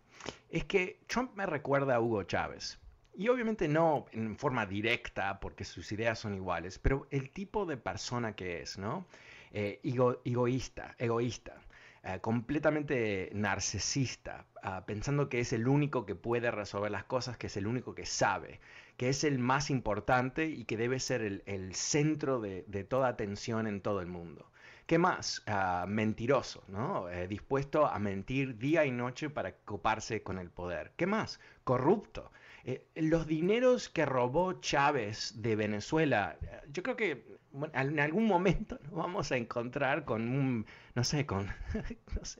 es 0.49 0.63
que 0.65 0.99
Trump 1.07 1.35
me 1.35 1.45
recuerda 1.45 1.95
a 1.95 2.01
Hugo 2.01 2.23
Chávez. 2.23 2.79
Y 3.15 3.29
obviamente 3.29 3.67
no 3.67 4.05
en 4.11 4.37
forma 4.37 4.65
directa, 4.65 5.39
porque 5.39 5.63
sus 5.65 5.91
ideas 5.91 6.19
son 6.19 6.35
iguales, 6.35 6.77
pero 6.77 7.07
el 7.09 7.31
tipo 7.31 7.65
de 7.65 7.77
persona 7.77 8.35
que 8.35 8.61
es, 8.61 8.77
¿no? 8.77 9.07
Eh, 9.51 9.79
ego- 9.83 10.21
egoísta, 10.23 10.95
egoísta, 10.99 11.55
eh, 12.03 12.19
completamente 12.21 13.31
narcisista, 13.33 14.45
ah, 14.61 14.85
pensando 14.85 15.29
que 15.29 15.39
es 15.39 15.51
el 15.53 15.67
único 15.67 16.05
que 16.05 16.13
puede 16.15 16.51
resolver 16.51 16.91
las 16.91 17.05
cosas, 17.05 17.37
que 17.37 17.47
es 17.47 17.57
el 17.57 17.65
único 17.65 17.95
que 17.95 18.05
sabe, 18.05 18.59
que 18.97 19.09
es 19.09 19.23
el 19.23 19.39
más 19.39 19.71
importante 19.71 20.45
y 20.45 20.65
que 20.65 20.77
debe 20.77 20.99
ser 20.99 21.21
el, 21.21 21.75
centro 21.75 22.39
de 22.39 22.83
toda 22.83 23.07
atención 23.07 23.65
en 23.67 23.81
todo 23.81 24.01
el 24.01 24.07
mundo. 24.07 24.45
¿Qué 24.87 24.97
más? 24.97 25.43
Ah, 25.47 25.85
mentiroso, 25.85 26.63
¿no? 26.69 27.09
Eh, 27.09 27.27
dispuesto 27.27 27.85
a 27.85 27.99
mentir 27.99 28.57
día 28.57 28.85
y 28.85 28.91
noche 28.91 29.29
para 29.29 29.51
coparse 29.51 30.23
con 30.23 30.39
el 30.39 30.49
poder. 30.49 30.93
¿Qué 30.95 31.05
más? 31.05 31.41
Corrupto. 31.65 32.31
Eh, 32.63 32.87
los 32.95 33.27
dineros 33.27 33.89
que 33.89 34.05
robó 34.05 34.61
Chávez 34.61 35.41
de 35.41 35.57
Venezuela, 35.57 36.37
eh, 36.41 36.61
yo 36.71 36.83
creo 36.83 36.95
que 36.95 37.37
en 37.73 37.99
algún 37.99 38.27
momento 38.27 38.79
nos 38.83 38.93
vamos 38.93 39.29
a 39.33 39.35
encontrar 39.35 40.05
con 40.05 40.21
un, 40.29 40.65
no 40.95 41.03
sé, 41.03 41.25
con, 41.25 41.47
no 42.15 42.23
sé, 42.23 42.39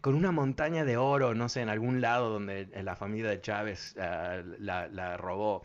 con 0.00 0.14
una 0.14 0.30
montaña 0.30 0.84
de 0.84 0.96
oro, 0.96 1.34
no 1.34 1.48
sé, 1.48 1.62
en 1.62 1.68
algún 1.68 2.00
lado 2.00 2.30
donde 2.30 2.68
la 2.80 2.94
familia 2.94 3.30
de 3.30 3.40
Chávez 3.40 3.96
la, 3.96 5.16
robó. 5.16 5.64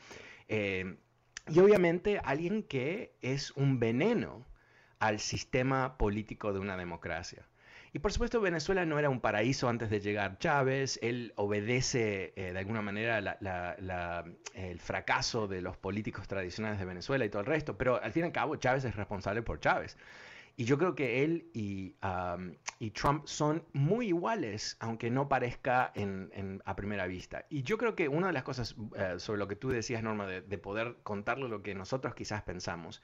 Y 0.49 1.59
obviamente 1.59 2.19
alguien 2.23 2.63
que 2.63 3.13
es 3.21 3.51
un 3.51 3.79
veneno 3.79 4.47
al 5.03 5.19
sistema 5.19 5.98
político 5.98 6.53
de 6.53 6.60
una 6.60 6.77
democracia. 6.77 7.45
Y 7.91 8.00
por 8.00 8.12
supuesto 8.12 8.39
Venezuela 8.41 8.86
no 8.86 8.98
era 8.98 9.10
un 9.10 9.19
paraíso 9.19 9.67
antes 9.69 9.89
de 9.89 10.00
llegar 10.00 10.39
Chávez, 10.39 10.98
él 11.03 11.33
obedece 11.36 12.33
eh, 12.36 12.53
de 12.53 12.60
alguna 12.60 12.81
manera 12.81 13.19
la- 13.22 14.25
el 14.53 14.79
fracaso 14.79 15.48
de 15.48 15.62
los 15.62 15.75
políticos 15.77 16.27
tradicionales 16.27 16.79
de 16.79 16.86
Venezuela 16.86 17.25
y 17.25 17.29
todo 17.29 17.41
el 17.41 17.48
resto, 17.48 17.77
pero 17.77 18.01
al 18.01 18.12
fin 18.13 18.24
y 18.24 18.25
al 18.27 18.31
cabo 18.31 18.55
Chávez 18.55 18.86
es 18.86 18.95
responsable 18.95 19.41
por 19.41 19.60
Chávez. 19.60 19.98
Y 20.55 20.65
yo 20.65 20.77
creo 20.77 20.93
que 20.95 21.24
él 21.24 21.50
y, 21.53 21.95
um, 22.03 22.53
Trump 22.93 23.25
son 23.25 23.63
muy 23.74 24.07
iguales, 24.07 24.77
aunque 24.79 25.10
no 25.10 25.27
parezca 25.27 25.91
a 26.65 26.75
primera 26.75 27.07
vista. 27.07 27.45
Y 27.50 27.63
yo 27.63 27.77
creo 27.77 27.95
que 27.95 28.07
una 28.07 28.27
de 28.27 28.33
las 28.33 28.43
cosas 28.43 28.75
eh, 28.95 29.15
sobre 29.17 29.39
lo 29.39 29.48
que 29.48 29.55
tú 29.55 29.69
decías, 29.69 30.03
Norma, 30.03 30.27
de, 30.27 30.41
de 30.41 30.57
poder 30.60 30.98
contarle 31.03 31.50
lo 31.50 31.62
que 31.63 31.74
nosotros 31.74 32.13
quizás 32.13 32.43
pensamos, 32.43 33.01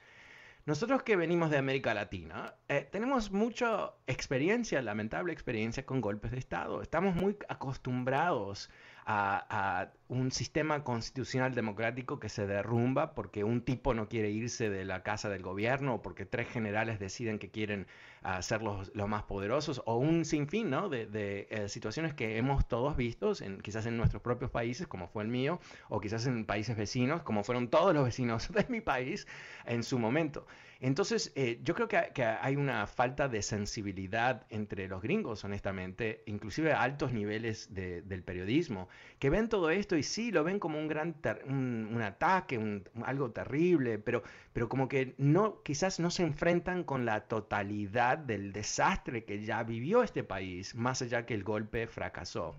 nosotros 0.66 1.02
que 1.02 1.16
venimos 1.16 1.50
de 1.50 1.58
América 1.58 1.94
Latina, 1.94 2.54
eh, 2.68 2.88
tenemos 2.90 3.30
mucha 3.32 3.92
experiencia, 4.06 4.82
lamentable 4.82 5.32
experiencia 5.32 5.86
con 5.86 6.00
golpes 6.00 6.30
de 6.30 6.38
Estado. 6.38 6.82
Estamos 6.82 7.14
muy 7.14 7.36
acostumbrados 7.48 8.70
a, 9.04 9.46
a 9.48 9.92
un 10.10 10.32
sistema 10.32 10.82
constitucional 10.82 11.54
democrático 11.54 12.18
que 12.18 12.28
se 12.28 12.44
derrumba 12.44 13.14
porque 13.14 13.44
un 13.44 13.62
tipo 13.62 13.94
no 13.94 14.08
quiere 14.08 14.30
irse 14.30 14.68
de 14.68 14.84
la 14.84 15.04
casa 15.04 15.28
del 15.28 15.40
gobierno 15.40 15.94
o 15.94 16.02
porque 16.02 16.26
tres 16.26 16.48
generales 16.48 16.98
deciden 16.98 17.38
que 17.38 17.52
quieren 17.52 17.86
ah, 18.22 18.42
ser 18.42 18.60
los, 18.60 18.90
los 18.92 19.08
más 19.08 19.22
poderosos 19.22 19.82
o 19.86 19.98
un 19.98 20.24
sinfín 20.24 20.68
¿no? 20.68 20.88
de, 20.88 21.06
de, 21.06 21.46
eh, 21.50 21.68
situaciones 21.68 22.12
que 22.12 22.38
hemos 22.38 22.66
todos 22.66 22.96
visto, 22.96 23.32
en, 23.40 23.60
quizás 23.60 23.86
en 23.86 23.96
nuestros 23.96 24.20
propios 24.20 24.50
países, 24.50 24.88
como 24.88 25.06
fue 25.06 25.22
el 25.22 25.28
mío, 25.28 25.60
o 25.88 26.00
quizás 26.00 26.26
en 26.26 26.44
países 26.44 26.76
vecinos, 26.76 27.22
como 27.22 27.44
fueron 27.44 27.68
todos 27.68 27.94
los 27.94 28.04
vecinos 28.04 28.50
de 28.52 28.66
mi 28.68 28.80
país 28.80 29.28
en 29.64 29.84
su 29.84 30.00
momento. 30.00 30.44
Entonces, 30.80 31.30
eh, 31.34 31.60
yo 31.62 31.74
creo 31.74 31.88
que, 31.88 32.24
hay 32.24 32.56
una 32.56 32.86
falta 32.86 33.28
de 33.28 33.42
sensibilidad 33.42 34.46
entre 34.48 34.88
los 34.88 35.02
gringos, 35.02 35.44
honestamente, 35.44 36.22
inclusive 36.24 36.72
a 36.72 36.82
altos 36.82 37.12
niveles 37.12 37.74
de, 37.74 38.00
del 38.00 38.22
periodismo, 38.22 38.88
que 39.18 39.28
ven 39.28 39.50
todo 39.50 39.68
esto 39.68 39.94
sí, 40.02 40.30
lo 40.30 40.44
ven 40.44 40.58
como 40.58 40.78
un 40.78 40.88
gran 40.88 41.16
un, 41.46 42.00
ataque, 42.02 42.58
un, 42.58 42.88
algo 43.04 43.30
terrible, 43.30 43.98
pero, 43.98 44.22
pero 44.52 44.68
como 44.68 44.88
que 44.88 45.14
no, 45.18 45.62
quizás 45.62 46.00
no 46.00 46.10
se 46.10 46.22
enfrentan 46.22 46.84
con 46.84 47.04
la 47.04 47.22
totalidad 47.28 48.18
del 48.18 48.52
desastre 48.52 49.24
que 49.24 49.44
ya 49.44 49.62
vivió 49.62 50.02
este 50.02 50.24
país, 50.24 50.74
más 50.74 51.02
allá 51.02 51.26
que 51.26 51.34
el 51.34 51.44
golpe 51.44 51.86
fracasó. 51.86 52.56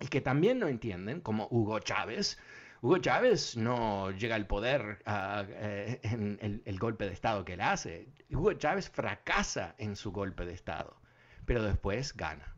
Y 0.00 0.08
que 0.08 0.20
también 0.20 0.58
no 0.58 0.68
entienden, 0.68 1.20
como 1.20 1.48
Hugo 1.50 1.78
Chávez, 1.80 2.38
Hugo 2.82 2.96
Chávez 2.98 3.58
no 3.58 4.10
llega 4.12 4.36
al 4.36 4.46
poder 4.46 5.02
uh, 5.06 5.44
eh, 5.48 6.00
en 6.02 6.62
el, 6.64 6.78
golpe 6.78 7.04
de 7.04 7.12
Estado 7.12 7.44
que 7.44 7.52
él 7.52 7.60
hace. 7.60 8.08
Hugo 8.30 8.54
Chávez 8.54 8.88
fracasa 8.88 9.74
en 9.76 9.96
su 9.96 10.12
golpe 10.12 10.46
de 10.46 10.54
Estado, 10.54 10.96
pero 11.44 11.62
después 11.62 12.16
gana. 12.16 12.56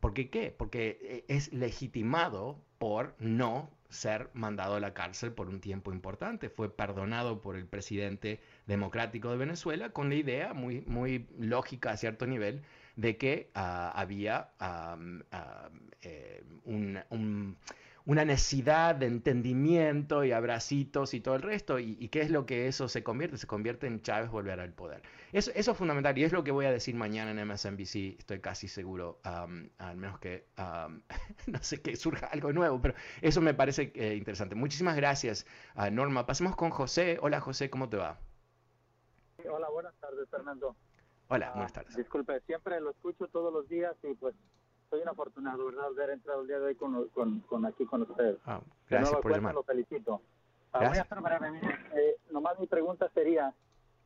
¿Por 0.00 0.12
qué 0.12 0.28
qué? 0.28 0.54
Porque 0.56 1.24
es 1.28 1.50
legitimado 1.54 2.62
por 2.84 3.14
no 3.18 3.70
ser 3.88 4.28
mandado 4.34 4.74
a 4.74 4.80
la 4.80 4.92
cárcel 4.92 5.32
por 5.32 5.48
un 5.48 5.58
tiempo 5.58 5.90
importante. 5.90 6.50
Fue 6.50 6.68
perdonado 6.68 7.40
por 7.40 7.56
el 7.56 7.64
presidente 7.64 8.40
democrático 8.66 9.30
de 9.30 9.38
Venezuela 9.38 9.88
con 9.88 10.10
la 10.10 10.16
idea 10.16 10.52
muy, 10.52 10.82
muy 10.82 11.26
lógica 11.38 11.92
a 11.92 11.96
cierto 11.96 12.26
nivel 12.26 12.60
de 12.96 13.16
que 13.16 13.50
uh, 13.56 13.88
había 13.94 14.50
um, 14.60 15.20
uh, 15.20 15.70
eh, 16.02 16.44
un 16.66 17.56
una 18.06 18.24
necesidad 18.24 18.94
de 18.94 19.06
entendimiento 19.06 20.24
y 20.24 20.32
abracitos 20.32 21.14
y 21.14 21.20
todo 21.20 21.36
el 21.36 21.42
resto. 21.42 21.78
¿Y, 21.78 21.96
¿Y, 21.98 22.08
qué 22.08 22.20
es 22.20 22.30
lo 22.30 22.44
que 22.44 22.68
eso 22.68 22.86
se 22.88 23.02
convierte? 23.02 23.38
Se 23.38 23.46
convierte 23.46 23.86
en 23.86 24.02
Chávez 24.02 24.30
volver 24.30 24.60
al 24.60 24.72
poder. 24.72 25.02
Eso, 25.32 25.50
eso 25.54 25.72
es 25.72 25.78
fundamental 25.78 26.16
y 26.18 26.24
es 26.24 26.32
lo 26.32 26.44
que 26.44 26.50
voy 26.50 26.66
a 26.66 26.70
decir 26.70 26.94
mañana 26.94 27.30
en 27.30 27.48
MSNBC, 27.48 28.18
estoy 28.18 28.40
casi 28.40 28.68
seguro, 28.68 29.20
um, 29.24 29.68
al 29.78 29.96
menos 29.96 30.18
que, 30.18 30.46
um, 30.58 31.00
no 31.46 31.62
sé, 31.62 31.80
que 31.80 31.96
surja 31.96 32.26
algo 32.26 32.52
nuevo, 32.52 32.80
pero 32.80 32.94
eso 33.22 33.40
me 33.40 33.54
parece 33.54 33.90
eh, 33.94 34.14
interesante. 34.16 34.54
Muchísimas 34.54 34.96
gracias, 34.96 35.46
uh, 35.76 35.90
Norma. 35.90 36.26
Pasemos 36.26 36.56
con 36.56 36.70
José. 36.70 37.18
Hola, 37.22 37.40
José, 37.40 37.70
¿cómo 37.70 37.88
te 37.88 37.96
va? 37.96 38.18
Hola, 39.50 39.68
buenas 39.70 39.94
tardes, 40.00 40.28
Fernando. 40.30 40.76
Hola, 41.28 41.52
buenas 41.52 41.72
tardes. 41.72 41.96
disculpe, 41.96 42.38
siempre 42.40 42.80
lo 42.80 42.90
escucho 42.90 43.26
todos 43.28 43.52
los 43.52 43.66
días 43.68 43.96
y 44.02 44.14
pues 44.14 44.34
soy 44.94 45.02
un 45.02 45.08
afortunado, 45.08 45.66
¿verdad?, 45.66 45.90
de 45.90 46.04
haber 46.04 46.10
entrado 46.10 46.42
el 46.42 46.46
día 46.46 46.58
de 46.60 46.66
hoy 46.66 46.74
con, 46.76 47.08
con, 47.08 47.40
con 47.40 47.66
aquí 47.66 47.84
con 47.84 48.02
ustedes. 48.02 48.38
Ah, 48.46 48.60
gracias 48.88 49.10
por 49.10 49.22
cuenta, 49.22 49.38
llamar. 49.38 49.54
Lo 49.54 49.64
felicito. 49.64 50.20
Ah, 50.72 50.88
voy 50.88 50.98
a 50.98 51.04
ser 51.04 51.20
breve. 51.20 51.60
Eh, 51.96 52.16
nomás 52.30 52.60
mi 52.60 52.68
pregunta 52.68 53.10
sería, 53.12 53.52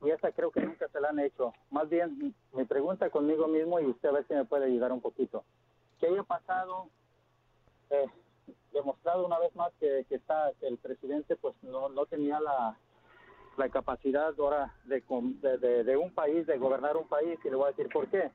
y 0.00 0.08
esa 0.08 0.32
creo 0.32 0.50
que 0.50 0.62
nunca 0.62 0.88
se 0.88 0.98
la 0.98 1.10
han 1.10 1.18
hecho, 1.18 1.52
más 1.70 1.90
bien 1.90 2.34
mi 2.52 2.64
pregunta 2.64 3.10
conmigo 3.10 3.48
mismo 3.48 3.80
y 3.80 3.84
usted 3.84 4.08
a 4.08 4.12
ver 4.12 4.26
si 4.28 4.34
me 4.34 4.46
puede 4.46 4.64
ayudar 4.64 4.92
un 4.92 5.02
poquito. 5.02 5.44
¿Qué 6.00 6.06
haya 6.06 6.22
pasado? 6.22 6.88
Eh, 7.90 8.06
demostrado 8.72 9.26
una 9.26 9.38
vez 9.38 9.54
más 9.56 9.70
que, 9.78 10.06
que 10.08 10.14
está 10.14 10.52
que 10.58 10.68
el 10.68 10.78
presidente 10.78 11.36
pues 11.36 11.54
no, 11.62 11.90
no 11.90 12.06
tenía 12.06 12.40
la, 12.40 12.78
la 13.58 13.68
capacidad 13.68 14.32
ahora 14.38 14.74
de, 14.84 15.02
de, 15.42 15.58
de, 15.58 15.84
de 15.84 15.96
un 15.98 16.14
país, 16.14 16.46
de 16.46 16.56
gobernar 16.56 16.96
un 16.96 17.08
país, 17.08 17.38
y 17.44 17.50
le 17.50 17.56
voy 17.56 17.66
a 17.66 17.72
decir 17.72 17.90
por 17.92 18.08
qué 18.08 18.30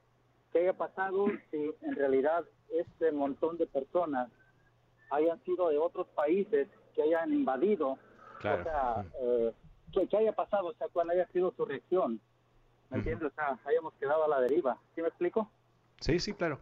qué 0.53 0.59
haya 0.59 0.73
pasado 0.73 1.25
si 1.51 1.71
en 1.81 1.95
realidad 1.95 2.45
este 2.69 3.11
montón 3.11 3.57
de 3.57 3.65
personas 3.67 4.29
hayan 5.09 5.43
sido 5.43 5.69
de 5.69 5.77
otros 5.77 6.07
países 6.15 6.67
que 6.95 7.01
hayan 7.01 7.33
invadido, 7.33 7.97
claro. 8.39 8.61
o 8.61 8.63
sea, 8.63 9.05
eh, 9.21 9.51
¿qué, 9.91 10.07
¿qué, 10.07 10.17
haya 10.17 10.31
pasado, 10.31 10.67
o 10.67 10.73
sea, 10.75 10.87
cuál 10.93 11.09
haya 11.09 11.27
sido 11.27 11.51
su 11.57 11.65
reacción, 11.65 12.13
¿me 12.13 12.19
uh 12.19 12.21
-huh. 12.21 12.97
entiendes? 12.97 13.31
O 13.31 13.35
sea, 13.35 13.59
hayamos 13.65 13.93
quedado 13.95 14.23
a 14.23 14.27
la 14.27 14.39
deriva, 14.39 14.77
¿sí 14.95 15.01
me 15.01 15.07
explico? 15.07 15.49
Sí, 15.99 16.19
sí, 16.19 16.33
claro. 16.33 16.59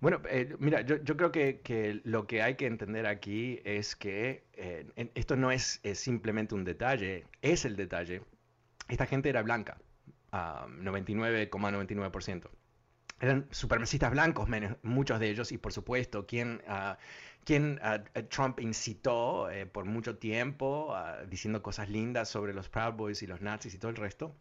Bueno, 0.00 0.20
eh, 0.28 0.56
mira, 0.58 0.80
yo, 0.80 0.96
yo 0.96 1.16
creo 1.16 1.30
que, 1.30 1.60
que, 1.60 2.00
lo 2.04 2.26
que 2.26 2.42
hay 2.42 2.56
que 2.56 2.66
entender 2.66 3.06
aquí 3.06 3.60
es 3.64 3.94
que 3.94 4.44
eh, 4.54 4.84
esto 5.14 5.36
no 5.36 5.52
es, 5.52 5.78
es, 5.84 6.00
simplemente 6.00 6.56
un 6.56 6.64
detalle, 6.64 7.26
es 7.40 7.64
el 7.64 7.76
detalle. 7.76 8.22
Esta 8.88 9.06
gente 9.06 9.28
era 9.28 9.42
blanca, 9.42 9.78
uh, 10.32 10.66
99,99%. 10.82 12.48
Eran 13.22 13.46
supremacistas 13.50 14.10
blancos, 14.10 14.48
muchos 14.82 15.18
de 15.18 15.30
ellos, 15.30 15.52
y 15.52 15.58
por 15.58 15.72
supuesto, 15.72 16.26
quien, 16.26 16.60
uh, 16.68 18.22
Trump 18.28 18.60
incitó 18.60 19.48
eh, 19.50 19.64
por 19.64 19.86
mucho 19.86 20.18
tiempo, 20.18 20.92
uh, 20.94 21.26
diciendo 21.26 21.62
cosas 21.62 21.88
lindas 21.88 22.28
sobre 22.28 22.52
los 22.52 22.68
Proud 22.68 22.94
Boys 22.94 23.22
y 23.22 23.26
los 23.26 23.40
nazis 23.40 23.72
y 23.74 23.78
todo 23.78 23.90
el 23.90 23.96
resto, 23.96 24.34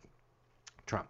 Trump. 0.86 1.08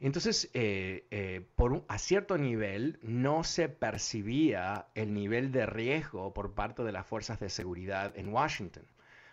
Entonces, 0.00 0.50
eh, 0.54 1.06
eh, 1.10 1.46
por 1.56 1.84
a 1.88 1.98
cierto 1.98 2.38
nivel, 2.38 2.98
no 3.02 3.44
se 3.44 3.68
percibía 3.68 4.86
el 4.94 5.12
nivel 5.12 5.52
de 5.52 5.66
riesgo 5.66 6.32
por 6.32 6.54
parte 6.54 6.82
de 6.82 6.92
las 6.92 7.06
fuerzas 7.06 7.38
de 7.38 7.50
seguridad 7.50 8.16
en 8.16 8.32
Washington. 8.32 8.84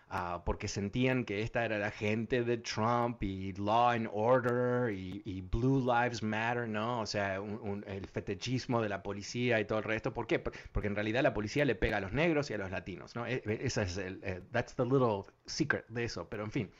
Ah, 0.09 0.41
porque 0.45 0.69
sentían 0.69 1.25
que 1.25 1.41
esta 1.41 1.65
era 1.65 1.77
la 1.77 1.91
gente 1.91 2.43
de 2.43 2.57
Trump 2.59 3.21
y 3.21 3.51
Law 3.53 3.89
and 3.89 4.09
Order 4.13 4.93
y, 4.93 5.41
Blue 5.41 5.81
Lives 5.81 6.23
Matter, 6.23 6.69
¿no? 6.69 7.01
O 7.01 7.05
sea, 7.05 7.35
el 7.35 8.07
fetichismo 8.07 8.81
de 8.81 8.87
la 8.87 9.03
policía 9.03 9.59
y 9.59 9.65
todo 9.65 9.79
el 9.79 9.83
resto. 9.83 10.13
¿Por 10.13 10.25
qué? 10.25 10.39
Porque 10.39 10.87
en 10.87 10.95
realidad 10.95 11.23
la 11.23 11.33
policía 11.33 11.65
le 11.65 11.75
pega 11.75 11.97
a 11.97 11.99
los 11.99 12.13
negros 12.13 12.49
y 12.49 12.53
a 12.53 12.57
los 12.57 12.71
latinos, 12.71 13.15
¿no? 13.17 13.27
E, 13.27 13.43
e, 13.45 13.59
esa 13.65 13.83
es 13.83 13.97
el, 13.97 14.21
eh, 14.23 14.41
that's 14.51 14.75
the 14.75 14.85
little 14.85 15.23
secret 15.45 15.85
de 15.89 16.05
eso, 16.05 16.29
pero 16.29 16.45
en 16.45 16.51
fin. 16.51 16.71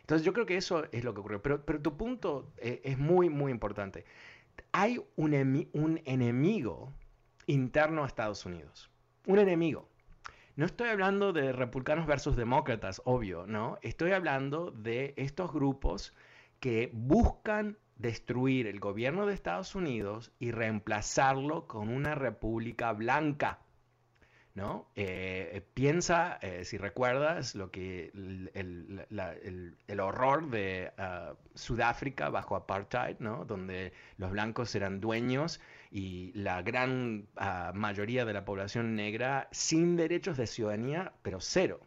Entonces 0.00 0.24
yo 0.26 0.32
creo 0.32 0.44
que 0.44 0.56
eso 0.56 0.84
es 0.90 1.04
lo 1.04 1.14
que 1.14 1.20
ocurrió. 1.20 1.42
Pero, 1.42 1.64
pero 1.64 1.80
tu 1.80 1.96
punto 1.96 2.52
eh, 2.58 2.80
es 2.82 2.98
muy, 2.98 3.30
muy 3.30 3.52
importante. 3.52 4.04
Hay 4.72 5.00
un, 5.14 5.68
un 5.74 6.00
enemigo 6.04 6.92
interno 7.46 8.02
a 8.02 8.08
Estados 8.08 8.44
Unidos. 8.44 8.90
Un 9.26 9.38
enemigo. 9.38 9.88
No 10.56 10.66
estoy 10.66 10.88
hablando 10.88 11.32
de 11.32 11.52
republicanos 11.52 12.06
versus 12.06 12.36
demócratas, 12.36 13.02
obvio, 13.04 13.44
¿no? 13.46 13.78
Estoy 13.82 14.12
hablando 14.12 14.70
de 14.70 15.12
estos 15.16 15.52
grupos 15.52 16.14
que 16.60 16.90
buscan 16.92 17.76
destruir 17.96 18.68
el 18.68 18.78
gobierno 18.78 19.26
de 19.26 19.34
Estados 19.34 19.74
Unidos 19.74 20.32
y 20.38 20.52
reemplazarlo 20.52 21.66
con 21.66 21.88
una 21.88 22.14
república 22.14 22.92
blanca. 22.92 23.58
¿no? 24.54 24.86
Eh, 24.94 25.66
piensa, 25.74 26.38
eh, 26.40 26.64
si 26.64 26.78
recuerdas, 26.78 27.56
lo 27.56 27.72
que 27.72 28.12
el, 28.54 30.00
horror 30.00 30.48
de 30.48 30.92
uh, 30.96 31.34
Sudáfrica 31.54 32.28
bajo 32.28 32.54
apartheid, 32.54 33.16
¿no? 33.18 33.44
Donde 33.44 33.92
los 34.16 34.30
blancos 34.30 34.72
eran 34.76 35.00
dueños 35.00 35.60
y 35.94 36.32
la 36.32 36.60
gran 36.62 37.28
uh, 37.36 37.72
mayoría 37.72 38.24
de 38.24 38.32
la 38.32 38.44
población 38.44 38.96
negra 38.96 39.48
sin 39.52 39.94
derechos 39.94 40.36
de 40.36 40.48
ciudadanía, 40.48 41.12
pero 41.22 41.40
cero. 41.40 41.78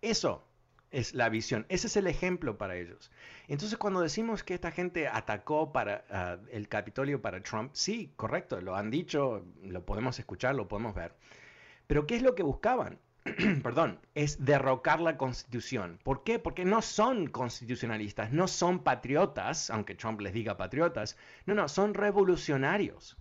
Eso 0.00 0.48
es 0.90 1.12
la 1.12 1.28
visión. 1.28 1.66
Ese 1.68 1.88
es 1.88 1.96
el 1.98 2.06
ejemplo 2.06 2.56
para 2.56 2.76
ellos. 2.76 3.10
Entonces, 3.48 3.76
cuando 3.76 4.00
decimos 4.00 4.42
que 4.42 4.54
esta 4.54 4.70
gente 4.70 5.08
atacó 5.08 5.72
para 5.72 6.06
ah, 6.08 6.38
el 6.50 6.68
Capitolio 6.68 7.20
para 7.20 7.42
Trump, 7.42 7.70
sí, 7.74 8.14
correcto, 8.16 8.58
lo 8.62 8.74
han 8.74 8.90
dicho, 8.90 9.44
lo 9.62 9.84
podemos 9.84 10.18
escuchar, 10.18 10.54
lo 10.54 10.66
podemos 10.66 10.94
ver. 10.94 11.14
Pero 11.86 12.06
¿qué 12.06 12.16
es 12.16 12.22
lo 12.22 12.34
que 12.34 12.42
buscaban? 12.44 12.98
Perdón, 13.62 14.00
es 14.14 14.44
derrocar 14.44 15.00
la 15.00 15.16
constitución. 15.16 15.98
¿Por 16.02 16.24
qué? 16.24 16.38
Porque 16.38 16.64
no 16.64 16.82
son 16.82 17.26
constitucionalistas, 17.28 18.32
no 18.32 18.48
son 18.48 18.80
patriotas, 18.80 19.70
aunque 19.70 19.94
Trump 19.94 20.20
les 20.20 20.34
diga 20.34 20.56
patriotas. 20.56 21.16
No, 21.46 21.54
no, 21.54 21.68
son 21.68 21.94
revolucionarios 21.94 23.16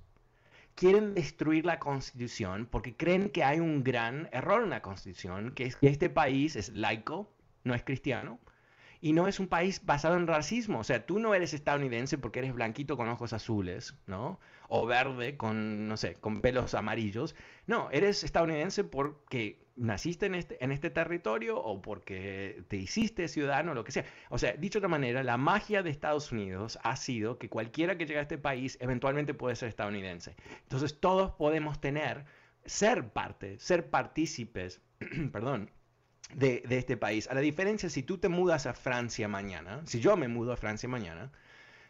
quieren 0.76 1.14
destruir 1.14 1.66
la 1.66 1.80
constitución 1.80 2.68
porque 2.70 2.96
creen 2.96 3.30
que 3.30 3.44
hay 3.44 3.60
un 3.60 3.84
gran 3.84 4.30
error 4.32 4.64
en 4.64 4.70
la 4.70 4.82
constitución, 4.82 5.52
que 5.52 5.66
es 5.66 5.76
que 5.76 5.88
este 5.88 6.10
país 6.10 6.56
es 6.56 6.70
laico, 6.70 7.32
no 7.64 7.76
es 7.76 7.84
cristiano. 7.84 8.40
Y 9.02 9.12
no 9.12 9.28
es 9.28 9.42
un 9.42 9.48
país 9.48 9.86
basado 9.86 10.16
en 10.16 10.28
racismo. 10.28 10.80
O 10.80 10.84
sea, 10.86 11.06
tú 11.06 11.20
no 11.20 11.34
eres 11.34 11.54
estadounidense 11.54 12.18
porque 12.18 12.40
eres 12.40 12.54
blanquito 12.54 12.96
con 12.96 13.10
ojos 13.10 13.34
azules, 13.34 13.96
¿no? 14.08 14.40
O 14.76 14.88
verde 14.88 15.38
con, 15.38 15.88
no 15.88 15.98
sé, 15.98 16.16
con 16.16 16.42
pelos 16.42 16.74
amarillos. 16.74 17.36
No, 17.68 17.92
eres 17.92 18.24
estadounidense 18.24 18.84
porque 18.84 19.64
naciste 19.76 20.26
en 20.26 20.34
este, 20.34 20.64
en 20.64 20.72
este 20.72 20.90
territorio 20.90 21.60
o 21.60 21.80
porque 21.80 22.64
te 22.70 22.78
hiciste 22.78 23.28
ciudadano, 23.28 23.76
lo 23.76 23.84
que 23.84 23.92
sea. 23.92 24.06
O 24.30 24.40
sea, 24.40 24.54
dicho 24.54 24.80
de 24.80 24.86
otra 24.86 24.90
manera, 24.90 25.24
la 25.24 25.38
magia 25.38 25.84
de 25.84 25.92
Estados 25.92 26.32
Unidos 26.32 26.80
ha 26.82 26.96
sido 26.96 27.38
que 27.38 27.50
cualquiera 27.50 27.98
que 27.98 28.08
llegue 28.08 28.18
a 28.18 28.24
este 28.24 28.40
país 28.40 28.78
eventualmente 28.82 29.36
puede 29.36 29.56
ser 29.56 29.70
estadounidense. 29.70 30.36
Entonces 30.64 31.00
todos 31.00 31.32
podemos 31.34 31.80
tener, 31.80 32.26
ser 32.66 33.10
parte, 33.10 33.60
ser 33.60 33.92
partícipes, 33.92 34.82
perdón, 35.32 35.70
de, 36.34 36.64
este 36.70 36.98
país. 36.98 37.30
A 37.30 37.36
la 37.36 37.42
diferencia, 37.42 37.90
si 37.90 38.04
tú 38.04 38.18
te 38.18 38.30
mudas 38.30 38.66
a 38.66 38.74
Francia 38.74 39.28
mañana, 39.28 39.82
si 39.86 40.00
yo 40.00 40.18
me 40.18 40.28
mudo 40.28 40.54
a 40.54 40.58
Francia 40.58 40.90
mañana, 40.90 41.32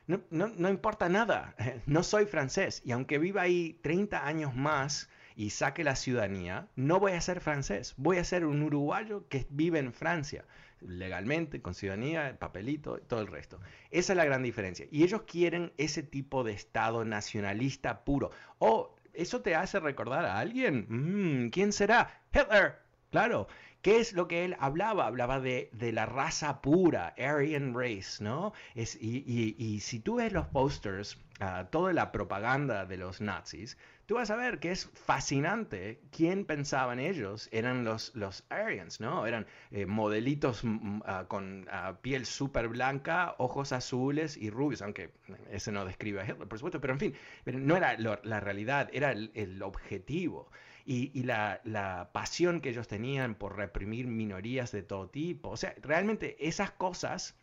no, 0.08 0.22
no, 0.30 0.70
importa 0.70 1.10
nada, 1.10 1.56
no 1.86 2.04
soy 2.04 2.26
francés 2.26 2.82
y 2.86 2.92
aunque 2.92 3.18
viva 3.18 3.44
ahí 3.44 3.80
30 3.82 4.26
años 4.26 4.56
más 4.56 5.10
y 5.36 5.50
saque 5.50 5.84
la 5.84 5.96
ciudadanía, 5.96 6.68
no 6.76 7.00
voy 7.00 7.14
a 7.14 7.22
ser 7.22 7.40
francés, 7.40 7.94
voy 7.98 8.18
a 8.18 8.24
ser 8.24 8.46
un 8.46 8.62
uruguayo 8.62 9.28
que 9.30 9.48
vive 9.50 9.80
en 9.80 9.94
Francia, 9.94 10.46
legalmente, 10.82 11.62
con 11.62 11.74
ciudadanía, 11.74 12.38
papelito, 12.40 13.00
todo 13.00 13.22
el 13.22 13.28
resto. 13.28 13.60
Esa 13.90 14.14
es 14.14 14.18
la 14.18 14.26
gran 14.26 14.44
diferencia. 14.44 14.86
Y 14.92 15.04
ellos 15.04 15.24
quieren 15.24 15.72
ese 15.78 16.04
tipo 16.04 16.44
de 16.44 16.52
Estado 16.52 17.06
nacionalista 17.06 18.04
puro. 18.04 18.32
Oh, 18.60 18.96
¿eso 19.14 19.42
te 19.42 19.56
hace 19.56 19.80
recordar 19.80 20.26
a 20.26 20.40
alguien? 20.40 20.86
Mm, 20.90 21.50
¿Quién 21.50 21.72
será? 21.72 22.22
Hitler. 22.34 22.84
Claro, 23.10 23.48
¿Qué 23.84 24.00
es 24.00 24.14
lo 24.14 24.30
que 24.30 24.46
él 24.46 24.56
hablaba? 24.60 25.08
Hablaba 25.08 25.42
de, 25.42 25.70
la 25.92 26.06
raza 26.06 26.62
pura, 26.62 27.14
Aryan 27.18 27.74
Race, 27.76 28.24
¿no? 28.24 28.54
Es, 28.76 28.96
y, 28.96 29.80
si 29.82 30.00
tú 30.00 30.16
ves 30.16 30.32
los 30.32 30.48
posters, 30.48 31.18
uh, 31.42 31.66
toda 31.70 31.92
la 31.92 32.14
propaganda 32.14 32.86
de 32.86 32.96
los 32.96 33.20
nazis, 33.20 33.78
tú 34.06 34.16
vas 34.16 34.30
a 34.30 34.36
ver 34.36 34.60
que 34.60 34.72
es 34.72 34.90
fascinante 34.94 36.02
quién 36.12 36.46
pensaban 36.46 37.00
ellos 37.00 37.50
eran 37.52 37.84
los, 37.84 38.16
los 38.16 38.44
Aryans, 38.50 39.00
¿no? 39.00 39.26
Eran 39.26 39.46
eh, 39.72 39.86
modelitos 39.86 40.64
ah, 41.06 41.26
con 41.28 41.68
ah, 41.72 41.98
piel 42.02 42.26
súper 42.26 42.68
blanca, 42.68 43.36
ojos 43.38 43.72
azules 43.72 44.38
y 44.38 44.50
rubios, 44.50 44.82
aunque 44.82 45.12
ese 45.52 45.72
no 45.72 45.86
describe 45.86 46.22
a 46.22 46.26
Hitler, 46.26 46.48
por 46.48 46.58
supuesto, 46.58 46.82
pero 46.82 46.94
en 46.94 47.00
fin, 47.00 47.16
no 47.46 47.78
era 47.78 47.98
la 47.98 48.40
realidad, 48.40 48.90
era 48.94 49.12
el 49.12 49.62
objetivo 49.64 50.50
y, 50.86 51.24
la, 51.24 52.10
pasión 52.14 52.62
que 52.62 52.70
ellos 52.70 52.88
tenían 52.88 53.36
por 53.36 53.56
reprimir 53.56 54.08
minorías 54.08 54.72
de 54.72 54.84
todo 54.84 55.10
tipo. 55.10 55.50
O 55.50 55.58
sea, 55.58 55.76
realmente 55.82 56.48
esas 56.48 56.72
cosas 56.72 57.36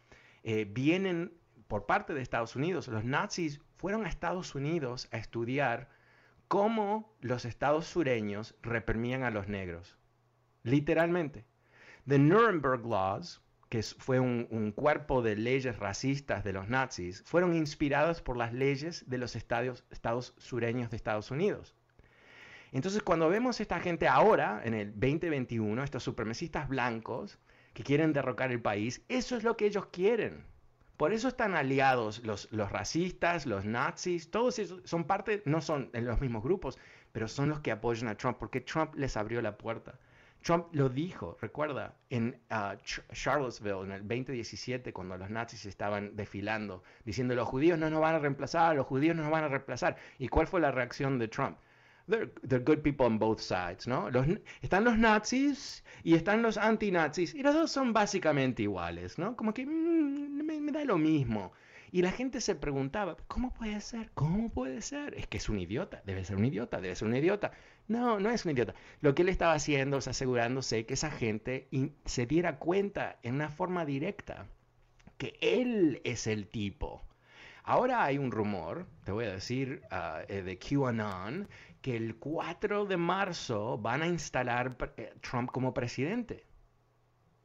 eh, 0.42 0.66
vienen 0.68 1.32
por 1.68 1.86
parte 1.86 2.14
de 2.14 2.22
Estados 2.22 2.56
Unidos. 2.56 2.88
Los 2.88 3.04
nazis 3.04 3.60
fueron 3.76 4.04
a 4.04 4.08
Estados 4.08 4.54
Unidos 4.54 5.08
a 5.12 5.18
estudiar 5.18 5.88
cómo 6.50 7.14
los 7.20 7.44
estados 7.44 7.86
sureños 7.86 8.56
reprimían 8.60 9.22
a 9.22 9.30
los 9.30 9.46
negros. 9.46 9.96
Literalmente. 10.64 11.44
The 12.08 12.18
Nuremberg 12.18 12.84
Laws, 12.84 13.40
que 13.68 13.84
fue 13.84 14.18
un, 14.18 14.72
cuerpo 14.72 15.22
de 15.22 15.36
leyes 15.36 15.78
racistas 15.78 16.42
de 16.42 16.52
los 16.52 16.68
nazis, 16.68 17.22
fueron 17.24 17.54
inspirados 17.54 18.20
por 18.20 18.36
las 18.36 18.52
leyes 18.52 19.08
de 19.08 19.18
los 19.18 19.36
estados, 19.36 19.84
estados 19.92 20.34
sureños 20.38 20.90
de 20.90 20.96
Estados 20.96 21.30
Unidos. 21.30 21.76
Entonces, 22.72 23.00
cuando 23.04 23.28
vemos 23.28 23.60
esta 23.60 23.78
gente 23.78 24.08
ahora, 24.08 24.60
en 24.64 24.74
el 24.74 24.90
2021, 24.90 25.84
estos 25.84 26.02
supremacistas 26.02 26.68
blancos 26.68 27.38
que 27.74 27.84
quieren 27.84 28.12
derrocar 28.12 28.50
el 28.50 28.60
país, 28.60 29.04
eso 29.08 29.36
es 29.36 29.44
lo 29.44 29.56
que 29.56 29.66
ellos 29.66 29.86
quieren. 29.86 30.44
Por 31.00 31.14
eso 31.14 31.28
están 31.28 31.54
aliados 31.54 32.22
los, 32.26 32.52
los 32.52 32.70
racistas, 32.70 33.46
los 33.46 33.64
nazis, 33.64 34.30
todos 34.30 34.58
esos 34.58 34.82
son 34.84 35.04
parte, 35.04 35.42
no 35.46 35.62
son 35.62 35.88
en 35.94 36.04
los 36.04 36.20
mismos 36.20 36.42
grupos, 36.42 36.78
pero 37.10 37.26
son 37.26 37.48
los 37.48 37.60
que 37.60 37.72
apoyan 37.72 38.06
a 38.10 38.18
Trump, 38.18 38.36
porque 38.38 38.60
Trump 38.60 38.94
les 38.96 39.16
abrió 39.16 39.40
la 39.40 39.56
puerta. 39.56 39.98
Trump 40.42 40.66
lo 40.72 40.90
dijo, 40.90 41.38
recuerda, 41.40 41.94
en 42.10 42.38
uh, 42.50 42.76
Charlottesville 43.14 43.84
en 43.84 43.92
el 43.92 44.02
2017, 44.06 44.92
cuando 44.92 45.16
los 45.16 45.30
nazis 45.30 45.64
estaban 45.64 46.16
desfilando, 46.16 46.82
diciendo 47.06 47.34
los 47.34 47.48
judíos 47.48 47.78
no 47.78 47.88
nos 47.88 48.02
van 48.02 48.16
a 48.16 48.18
reemplazar, 48.18 48.76
los 48.76 48.84
judíos 48.84 49.16
no 49.16 49.22
nos 49.22 49.32
van 49.32 49.44
a 49.44 49.48
reemplazar. 49.48 49.96
¿Y 50.18 50.28
cuál 50.28 50.48
fue 50.48 50.60
la 50.60 50.70
reacción 50.70 51.18
de 51.18 51.28
Trump? 51.28 51.56
They're, 52.10 52.64
good 52.64 52.82
people 52.82 53.06
on 53.06 53.18
both 53.18 53.40
sides, 53.40 53.86
¿no? 53.86 54.10
Los, 54.10 54.26
están 54.62 54.84
los 54.84 54.98
nazis 54.98 55.84
y 56.02 56.14
están 56.14 56.42
los 56.42 56.56
anti-nazis 56.58 57.34
y 57.34 57.42
los 57.42 57.54
dos 57.54 57.70
son 57.70 57.92
básicamente 57.92 58.62
iguales, 58.62 59.18
¿no? 59.18 59.36
Como 59.36 59.54
que 59.54 59.66
mm, 59.66 60.44
me, 60.44 60.72
da 60.72 60.84
lo 60.84 60.98
mismo. 60.98 61.52
Y 61.92 62.02
la 62.02 62.12
gente 62.12 62.40
se 62.40 62.54
preguntaba, 62.54 63.16
¿cómo 63.26 63.52
puede 63.52 63.80
ser? 63.80 64.10
¿Cómo 64.14 64.50
puede 64.50 64.80
ser? 64.80 65.14
Es 65.14 65.26
que 65.26 65.38
es 65.38 65.48
un 65.48 65.58
idiota, 65.58 66.02
debe 66.04 66.24
ser 66.24 66.36
un 66.36 66.44
idiota, 66.44 66.80
debe 66.80 66.94
ser 66.94 67.08
un 67.08 67.16
idiota. 67.16 67.52
No, 67.88 68.20
no 68.20 68.30
es 68.30 68.44
un 68.44 68.52
idiota. 68.52 68.74
Lo 69.00 69.14
que 69.14 69.22
él 69.22 69.28
estaba 69.28 69.54
haciendo 69.54 69.98
es 69.98 70.06
asegurándose 70.06 70.86
que 70.86 70.94
esa 70.94 71.10
gente 71.10 71.68
se 72.04 72.26
diera 72.26 72.58
cuenta 72.58 73.18
en 73.22 73.34
una 73.36 73.48
forma 73.48 73.84
directa 73.84 74.46
que 75.18 75.36
él 75.40 76.00
es 76.04 76.26
el 76.26 76.46
tipo. 76.48 77.02
Ahora 77.62 78.04
hay 78.04 78.18
un 78.18 78.32
rumor, 78.32 78.86
te 79.04 79.12
voy 79.12 79.26
a 79.26 79.32
decir, 79.32 79.82
uh, 79.92 80.26
de 80.26 80.58
QAnon, 80.58 81.46
que 81.82 81.96
el 81.96 82.16
4 82.16 82.86
de 82.86 82.96
marzo 82.96 83.78
van 83.78 84.02
a 84.02 84.06
instalar 84.06 84.76
eh, 84.96 85.14
Trump 85.20 85.50
como 85.50 85.74
presidente. 85.74 86.46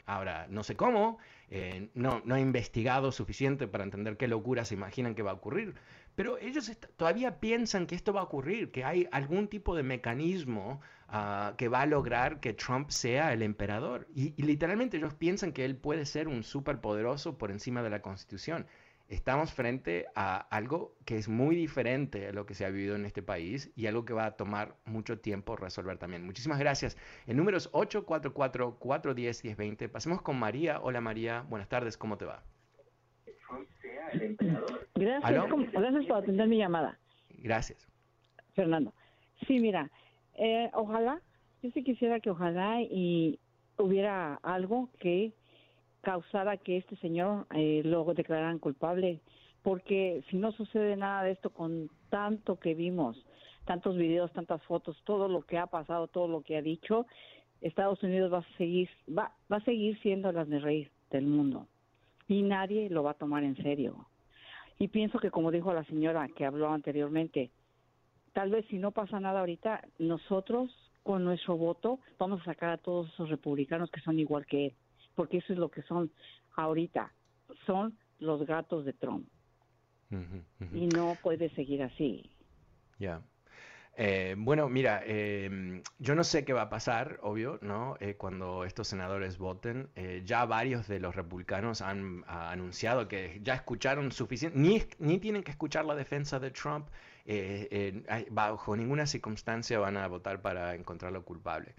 Ahora, 0.06 0.45
no 0.50 0.63
sé 0.63 0.76
cómo, 0.76 1.17
eh, 1.50 1.89
no, 1.95 2.21
no 2.26 2.36
he 2.36 2.41
investigado 2.41 3.12
suficiente 3.12 3.67
para 3.67 3.84
entender 3.84 4.17
qué 4.17 4.28
locura 4.28 4.63
se 4.63 4.76
imaginan 4.76 5.15
que 5.15 5.24
va 5.24 5.32
a 5.32 5.36
ocurrir, 5.36 5.74
pero 6.15 6.38
ellos 6.38 6.71
todavía 6.95 7.39
piensan 7.39 7.88
que 7.88 7.95
esto 7.95 8.13
va 8.13 8.21
a 8.21 8.26
ocurrir, 8.26 8.71
que 8.71 8.84
hay 8.84 9.08
algún 9.12 9.48
tipo 9.48 9.76
de 9.76 9.82
mecanismo 9.82 10.80
ah, 11.08 11.56
que 11.58 11.69
va 11.69 11.82
a 11.82 11.86
lograr 11.88 12.39
que 12.39 12.54
Trump 12.54 12.89
sea 12.91 13.34
el 13.34 13.41
emperador. 13.41 14.08
Y, 14.13 14.34
y, 14.38 14.43
literalmente 14.43 14.98
ellos 14.98 15.15
piensan 15.15 15.52
que 15.52 15.65
él 15.65 15.76
puede 15.76 16.06
ser 16.06 16.28
un 16.28 16.43
superpoderoso 16.43 17.38
por 17.38 17.50
encima 17.52 17.82
de 17.82 17.89
la 17.89 18.02
Constitución 18.02 18.67
estamos 19.10 19.54
frente 19.54 20.08
a 20.15 20.38
algo 20.38 20.96
que 21.06 21.18
es 21.18 21.30
muy 21.30 21.56
diferente 21.56 22.28
a 22.28 22.34
lo 22.34 22.46
que 22.46 22.54
se 22.56 22.65
ha 22.65 22.70
vivido 22.70 22.96
en 22.96 23.06
este 23.06 23.22
país 23.22 23.72
y 23.76 23.88
algo 23.88 24.06
que 24.06 24.13
va 24.13 24.26
a 24.26 24.38
tomar 24.38 24.76
mucho 24.86 25.20
tiempo 25.20 25.56
resolver 25.56 25.98
también. 25.98 26.26
Muchísimas 26.26 26.60
gracias. 26.60 26.98
El 27.28 27.38
número 27.38 27.58
es 27.58 27.72
844-410-1020. 27.72 29.89
Pasemos 29.89 30.22
con 30.22 30.38
María. 30.39 30.80
Hola 30.82 31.02
María, 31.02 31.46
buenas 31.50 31.70
tardes, 31.70 31.98
¿cómo 31.98 32.18
te 32.18 32.26
va? 32.26 32.44
Gracias, 34.96 35.46
gracias 35.74 36.06
por 36.06 36.18
atender 36.18 36.48
mi 36.48 36.58
llamada. 36.58 36.98
Gracias. 37.39 37.88
Fernando. 38.54 38.94
Sí, 39.46 39.60
mira, 39.60 39.91
eh, 40.36 40.70
ojalá, 40.74 41.22
yo 41.62 41.70
sí 41.72 41.84
quisiera 41.84 42.20
que 42.20 42.30
ojalá 42.30 42.82
y 42.82 43.39
hubiera 43.78 44.36
algo 44.36 44.89
que 45.00 45.34
causara 46.06 46.58
que 46.58 46.78
este 46.78 46.96
señor 46.98 47.48
eh, 47.56 47.82
lo 47.84 48.06
declararan 48.13 48.60
culpable, 48.60 49.20
porque 49.63 50.24
si 50.30 50.38
no 50.38 50.52
sucede 50.52 50.96
nada 50.96 51.24
de 51.24 51.32
esto 51.32 51.50
con 51.50 51.89
tanto 52.10 52.60
que 52.60 52.76
vimos, 52.76 53.18
tantos 53.65 53.98
videos, 53.98 54.32
tantas 54.32 54.62
fotos, 54.63 54.96
todo 55.04 55.28
lo 55.28 55.41
que 55.41 55.58
ha 55.58 55.65
pasado, 55.65 56.06
todo 56.08 56.28
lo 56.28 56.41
que 56.41 56.58
ha 56.58 56.62
dicho, 56.62 57.08
Estados 57.62 58.04
Unidos 58.04 58.32
va 58.32 58.38
a 58.39 58.58
seguir, 58.58 58.88
va, 59.10 59.32
va 59.52 59.58
a 59.58 59.63
seguir 59.63 60.00
siendo 60.02 60.32
las 60.32 60.48
de 60.48 60.60
rey 60.60 60.88
del 61.10 61.26
mundo. 61.26 61.65
Y 62.28 62.44
nadie 62.44 62.88
lo 62.91 63.02
va 63.02 63.12
a 63.12 63.15
tomar 63.15 63.44
en 63.44 63.56
serio. 63.56 64.06
Y 64.78 64.89
pienso 64.89 65.18
que 65.18 65.32
como 65.32 65.50
dijo 65.50 65.74
la 65.74 65.86
señora 65.86 66.28
que 66.28 66.46
habló 66.46 66.70
anteriormente, 66.70 67.50
tal 68.34 68.52
vez 68.52 68.63
si 68.68 68.78
no 68.78 68.91
pasa 68.91 69.20
nada 69.20 69.39
ahorita, 69.39 69.82
nosotros 69.98 70.70
con 71.02 71.24
nuestro 71.24 71.58
voto 71.58 71.98
vamos 72.20 72.41
a 72.41 72.46
sacar 72.46 72.70
a 72.70 72.78
todos 72.78 73.12
esos 73.13 73.30
republicanos 73.32 73.89
que 73.89 74.02
son 74.02 74.20
igual 74.20 74.46
que 74.46 74.68
él 74.68 74.76
porque 75.15 75.38
eso 75.38 75.54
es 75.54 75.60
lo 75.60 75.69
que 75.69 75.82
son 75.84 76.12
ahorita, 76.56 77.12
son 77.65 77.97
los 78.19 78.45
gatos 78.45 78.86
de 78.86 78.93
Trump. 78.93 79.28
Y 80.71 80.88
no 80.88 81.17
puede 81.21 81.49
seguir 81.56 81.84
así. 81.84 82.32
Ya. 82.99 83.21
Eh, 83.97 84.36
bueno, 84.38 84.67
mira, 84.67 85.01
em, 85.06 85.82
yo 85.99 86.15
no 86.15 86.23
sé 86.25 86.43
qué 86.43 86.51
va 86.51 86.63
a 86.63 86.69
pasar, 86.69 87.19
obvio, 87.21 87.60
¿no? 87.62 87.95
Eh, 88.01 88.15
cuando 88.15 88.65
estos 88.65 88.89
senadores 88.89 89.38
voten, 89.38 89.89
eh, 89.95 90.21
ya 90.25 90.45
varios 90.45 90.88
de 90.88 90.99
los 90.99 91.15
republicanos 91.15 91.82
han 91.82 92.23
anunciado 92.28 93.08
que 93.08 93.39
ya 93.41 93.56
escucharon 93.56 94.12
suficiente, 94.12 94.58
ni, 94.58 94.84
ni 94.99 95.17
tienen 95.19 95.43
que 95.43 95.51
escuchar 95.51 95.86
la 95.86 95.95
defensa 95.95 96.39
de 96.39 96.51
Trump, 96.51 96.88
bajo 98.32 98.75
ninguna 98.75 99.08
circunstancia 99.08 99.80
van 99.80 99.97
a 99.97 100.08
votar 100.08 100.41
para 100.41 100.75
encontrarlo 100.75 101.23
culpable. 101.23 101.73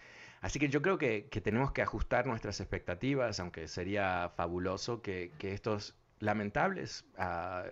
Así 0.47 0.61
que 0.61 0.69
yo 0.69 0.81
creo 0.81 0.97
que, 0.97 1.23
tenemos 1.43 1.73
que 1.73 1.83
ajustar 1.83 2.25
nuestras 2.25 2.61
expectativas, 2.61 3.41
aunque 3.41 3.67
sería 3.67 4.31
fabuloso 4.37 5.03
que, 5.03 5.33
estos 5.41 5.97
lamentables 6.21 7.05
uh, 7.19 7.69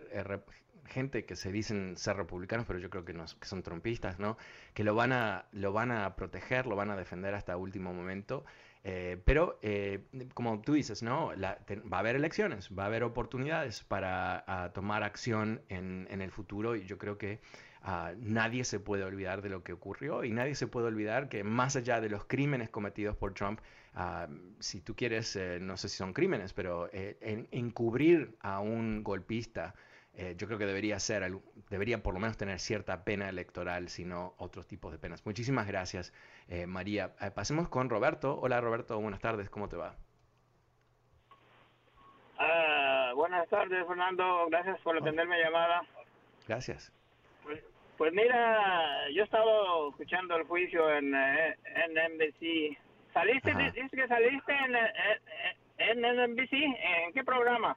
gente 0.87 1.25
que 1.25 1.37
se 1.37 1.53
dicen 1.53 1.97
ser 1.97 2.17
republicanos, 2.17 2.67
pero 2.67 2.81
yo 2.81 2.91
creo 2.91 3.05
que, 3.05 3.13
no, 3.13 3.27
son 3.29 3.63
trompistas, 3.63 4.19
¿no? 4.19 4.37
Que 4.75 4.83
lo 4.83 4.97
van, 4.97 5.13
a, 5.13 5.45
lo 5.53 5.73
van 5.73 5.93
a 5.93 6.17
proteger, 6.17 6.67
lo 6.67 6.75
van 6.75 6.91
a 6.91 6.97
defender 6.97 7.35
hasta 7.35 7.57
último 7.57 7.95
momento. 7.95 8.45
Eh, 8.83 9.23
pero, 9.25 9.57
eh, 9.63 10.01
como 10.35 10.61
tú 10.61 10.73
dices, 10.73 11.01
¿no? 11.05 11.29
va 11.29 11.97
a 11.97 12.01
haber 12.01 12.17
elecciones, 12.17 12.71
va 12.77 12.83
a 12.83 12.87
haber 12.87 13.05
oportunidades 13.05 13.85
para 13.85 14.73
tomar 14.75 15.05
acción 15.05 15.63
en, 15.69 16.09
el 16.11 16.33
futuro 16.33 16.75
y 16.75 16.87
yo 16.87 16.99
creo 16.99 17.19
que 17.19 17.41
Ah, 17.87 18.15
nadie 18.17 18.65
se 18.65 18.81
puede 18.81 19.05
olvidar 19.05 19.43
de 19.43 19.51
lo 19.51 19.63
que 19.63 19.75
ocurrió 19.75 20.25
y 20.25 20.31
nadie 20.31 20.55
se 20.55 20.67
puede 20.67 20.87
olvidar 20.87 21.29
que 21.29 21.45
más 21.45 21.77
allá 21.77 22.01
de 22.01 22.09
los 22.09 22.25
crímenes 22.25 22.71
cometidos 22.71 23.15
por 23.15 23.35
Trump, 23.35 23.61
ah, 23.95 24.27
si 24.59 24.81
tú 24.81 24.97
quieres, 24.97 25.37
eh, 25.37 25.59
no 25.61 25.77
sé 25.77 25.91
si 25.91 25.99
son 25.99 26.15
crímenes, 26.15 26.55
pero 26.55 26.89
eh, 26.95 27.47
encubrir 27.51 28.39
a 28.41 28.61
un 28.61 29.05
golpista, 29.05 29.75
eh, 30.15 30.35
yo 30.39 30.47
creo 30.47 30.59
que 30.59 30.65
debería 30.65 30.99
ser, 30.99 31.31
debería 31.69 32.03
por 32.03 32.15
lo 32.15 32.21
menos 32.21 32.39
tener 32.39 32.59
cierta 32.59 33.05
pena 33.05 33.29
electoral, 33.29 33.91
si 33.91 34.07
no 34.07 34.33
otros 34.39 34.67
tipos 34.67 34.91
de 34.91 34.99
penas. 34.99 35.27
Muchísimas 35.27 35.67
gracias, 35.67 36.15
María. 36.67 37.15
pasemos 37.35 37.69
con 37.69 37.91
Roberto. 37.91 38.41
Hola 38.41 38.63
Roberto, 38.63 38.99
buenas 38.99 39.21
tardes, 39.21 39.51
¿cómo 39.51 39.69
te 39.69 39.77
va? 39.77 39.95
Ah, 42.39 43.13
buenas 43.15 43.47
tardes, 43.51 43.87
Fernando. 43.87 44.47
Gracias 44.49 44.81
por 44.81 44.97
atenderme 44.97 45.39
llamada. 45.39 45.83
Gracias. 46.47 46.91
Pues 47.43 47.61
mira, 48.13 49.09
yo 49.11 49.23
he 49.23 49.25
estado 49.25 49.91
escuchando 49.91 50.37
el 50.37 50.45
juicio 50.45 50.91
en, 50.91 51.15
eh, 51.15 51.57
en 51.65 52.15
NBC. 52.15 52.79
¿Saliste? 53.13 53.55
¿Dices 53.55 53.91
que 53.91 54.09
saliste 54.09 54.53
en, 54.53 54.75
en, 55.79 56.05
en, 56.05 56.33
NBC? 56.33 56.53
¿En 56.53 57.13
qué 57.13 57.23
programa? 57.23 57.77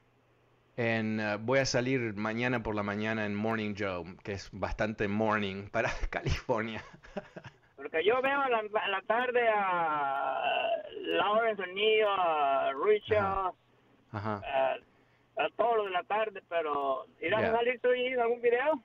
En, 0.75 1.19
eh, 1.19 1.37
voy 1.39 1.59
a 1.59 1.65
salir 1.65 2.15
mañana 2.15 2.61
por 2.63 2.75
la 2.75 2.83
mañana 2.83 3.25
en 3.25 3.35
Morning 3.35 3.75
Joe, 3.77 4.15
que 4.23 4.33
es 4.33 4.49
bastante 4.51 5.07
morning 5.07 5.69
para 5.69 5.89
California. 6.09 6.83
Porque 7.75 8.03
yo 8.03 8.21
veo 8.21 8.43
en 8.45 8.71
la, 8.91 9.01
tarde 9.01 9.47
a 9.47 10.71
Lawrence 11.01 11.61
O'Neill, 11.61 12.05
a 12.07 12.73
Richard, 12.83 13.53
A, 14.11 14.77
todos 15.55 15.85
de 15.85 15.91
la 15.91 16.03
tarde, 16.03 16.41
pero 16.49 17.05
¿irás 17.21 17.43
a 17.43 17.51
salir 17.51 17.79
tú 17.79 17.89
en 17.91 18.19
algún 18.19 18.41
video? 18.41 18.83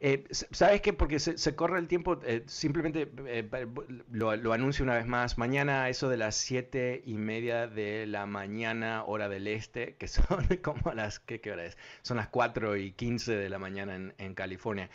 Eh, 0.00 0.24
¿Sabes 0.30 0.80
qué? 0.80 0.92
Porque 0.92 1.18
se, 1.18 1.56
corre 1.56 1.80
el 1.80 1.88
tiempo, 1.88 2.20
eh, 2.24 2.44
simplemente 2.46 3.10
eh, 3.26 3.66
lo, 4.12 4.52
anuncio 4.52 4.84
una 4.84 4.94
vez 4.94 5.06
más. 5.06 5.38
Mañana, 5.38 5.88
eso 5.88 6.08
de 6.08 6.16
las 6.16 6.36
siete 6.36 7.02
y 7.04 7.14
media 7.14 7.66
de 7.66 8.06
la 8.06 8.24
mañana, 8.26 9.02
hora 9.04 9.28
del 9.28 9.48
este, 9.48 9.96
que 9.96 10.06
son 10.06 10.46
como 10.62 10.92
las, 10.92 11.18
¿qué, 11.18 11.40
qué 11.40 11.50
hora 11.50 11.64
es? 11.64 11.76
Son 12.02 12.16
las 12.16 12.28
4 12.28 12.76
y 12.76 12.92
15 12.92 13.36
de 13.36 13.48
la 13.48 13.58
mañana 13.58 13.96
en, 13.96 14.14
en 14.18 14.34
California. 14.34 14.88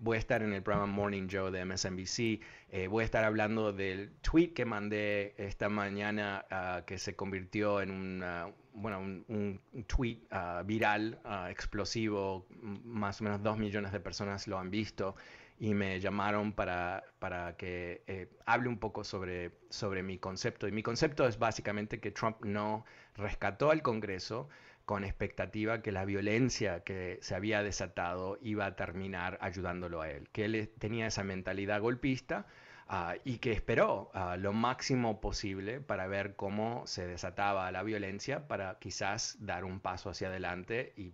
voy 0.00 0.16
a 0.16 0.20
estar 0.20 0.42
en 0.42 0.52
el 0.52 0.62
programa 0.62 0.86
Morning 0.86 1.26
Joe 1.30 1.50
de 1.50 1.64
MSNBC. 1.64 2.88
voy 2.88 3.02
a 3.02 3.04
estar 3.04 3.24
hablando 3.24 3.72
del 3.72 4.12
tweet 4.20 4.52
que 4.52 4.64
mandé 4.64 5.34
esta 5.38 5.68
mañana 5.68 6.44
ah, 6.50 6.82
que 6.86 6.98
se 6.98 7.16
convirtió 7.16 7.80
en 7.80 7.90
una 7.90 8.48
bueno, 8.74 9.00
un, 9.00 9.60
tweet 9.86 10.18
ah, 10.30 10.62
viral, 10.64 11.18
ah, 11.24 11.50
explosivo, 11.50 12.46
más 12.60 13.20
o 13.20 13.24
menos 13.24 13.42
dos 13.42 13.58
millones 13.58 13.92
de 13.92 14.00
personas 14.00 14.46
lo 14.46 14.58
han 14.58 14.70
visto 14.70 15.14
y 15.58 15.74
me 15.74 16.00
llamaron 16.00 16.52
para, 16.52 17.04
para 17.18 17.56
que 17.56 18.02
eh, 18.06 18.28
hable 18.46 18.68
un 18.68 18.78
poco 18.78 19.04
sobre, 19.04 19.52
sobre 19.68 20.02
mi 20.02 20.18
concepto. 20.18 20.66
Y 20.66 20.72
mi 20.72 20.82
concepto 20.82 21.26
es 21.26 21.38
básicamente 21.38 22.00
que 22.00 22.10
Trump 22.10 22.42
no 22.42 22.86
rescató 23.14 23.70
al 23.70 23.82
Congreso 23.82 24.48
con 24.86 25.04
expectativa 25.04 25.82
que 25.82 25.92
la 25.92 26.06
violencia 26.06 26.80
que 26.82 27.18
se 27.20 27.34
había 27.34 27.62
desatado 27.62 28.38
iba 28.42 28.66
a 28.66 28.74
terminar 28.74 29.38
ayudándolo 29.42 30.00
a 30.00 30.10
él, 30.10 30.28
que 30.32 30.46
él 30.46 30.70
tenía 30.78 31.06
esa 31.06 31.24
mentalidad 31.24 31.80
golpista 31.80 32.46
Ah, 32.92 33.14
y 33.24 33.38
que 33.38 33.52
esperó 33.52 34.10
ah, 34.14 34.36
lo 34.36 34.52
máximo 34.52 35.20
posible 35.20 35.80
para 35.80 36.08
ver 36.08 36.34
cómo 36.34 36.84
se 36.88 37.06
desataba 37.06 37.70
la 37.70 37.84
violencia 37.84 38.48
para 38.48 38.80
quizás 38.80 39.36
dar 39.38 39.64
un 39.64 39.78
paso 39.78 40.10
hacia 40.10 40.26
adelante 40.26 40.92
y, 40.96 41.12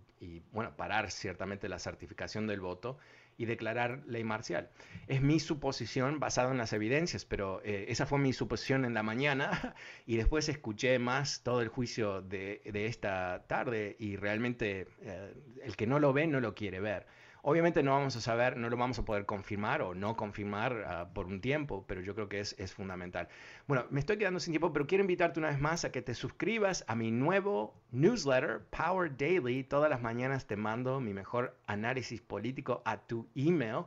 bueno, 0.51 0.75
parar 0.75 1.11
ciertamente 1.11 1.69
la 1.69 1.77
certificación 1.77 2.47
del 2.47 2.61
voto 2.61 2.97
y 3.37 3.45
declarar 3.45 4.01
ley 4.07 4.23
marcial. 4.23 4.71
Es 5.05 5.21
mi 5.21 5.39
suposición 5.39 6.19
basada 6.19 6.49
en 6.49 6.57
las 6.57 6.73
evidencias, 6.73 7.25
pero 7.25 7.61
eh, 7.63 7.85
esa 7.89 8.07
fue 8.07 8.17
mi 8.17 8.33
suposición 8.33 8.83
en 8.83 8.95
la 8.95 9.03
mañana 9.03 9.75
y 10.07 10.17
después 10.17 10.49
escuché 10.49 10.97
más 10.97 11.43
todo 11.43 11.61
el 11.61 11.67
juicio 11.67 12.23
de, 12.23 12.59
esta 12.73 13.45
tarde 13.45 13.95
y 13.99 14.15
realmente 14.15 14.87
eh, 15.01 15.35
el 15.61 15.75
que 15.75 15.85
no 15.85 15.99
lo 15.99 16.11
ve 16.11 16.25
no 16.25 16.39
lo 16.39 16.55
quiere 16.55 16.79
ver. 16.79 17.05
Obviamente 17.49 17.81
no 17.81 17.91
vamos 17.91 18.13
a 18.17 18.19
saber, 18.19 18.57
no 18.57 18.69
lo 18.69 18.75
vamos 18.75 18.99
a 18.99 19.05
poder 19.05 19.25
confirmar 19.25 19.81
o 19.81 19.95
no 19.95 20.17
confirmar 20.17 20.83
ah, 20.85 21.07
por 21.13 21.27
un 21.27 21.39
tiempo, 21.39 21.85
pero 21.87 22.01
yo 22.01 22.13
creo 22.13 22.27
que 22.27 22.41
es, 22.41 22.53
es, 22.59 22.73
fundamental. 22.73 23.29
Bueno, 23.67 23.85
me 23.89 24.01
estoy 24.01 24.17
quedando 24.17 24.41
sin 24.41 24.51
tiempo, 24.51 24.73
pero 24.73 24.85
quiero 24.85 25.01
invitarte 25.01 25.39
una 25.39 25.47
vez 25.47 25.57
más 25.61 25.85
a 25.85 25.91
que 25.93 26.01
te 26.01 26.13
suscribas 26.13 26.83
a 26.89 26.95
mi 26.95 27.09
nuevo 27.09 27.73
newsletter, 27.91 28.65
Power 28.69 29.15
Daily. 29.15 29.63
Todas 29.63 29.89
las 29.89 30.01
mañanas 30.01 30.45
te 30.45 30.57
mando 30.57 30.99
mi 30.99 31.13
mejor 31.13 31.55
análisis 31.67 32.19
político 32.19 32.81
a 32.83 32.97
tu 32.97 33.29
email. 33.33 33.85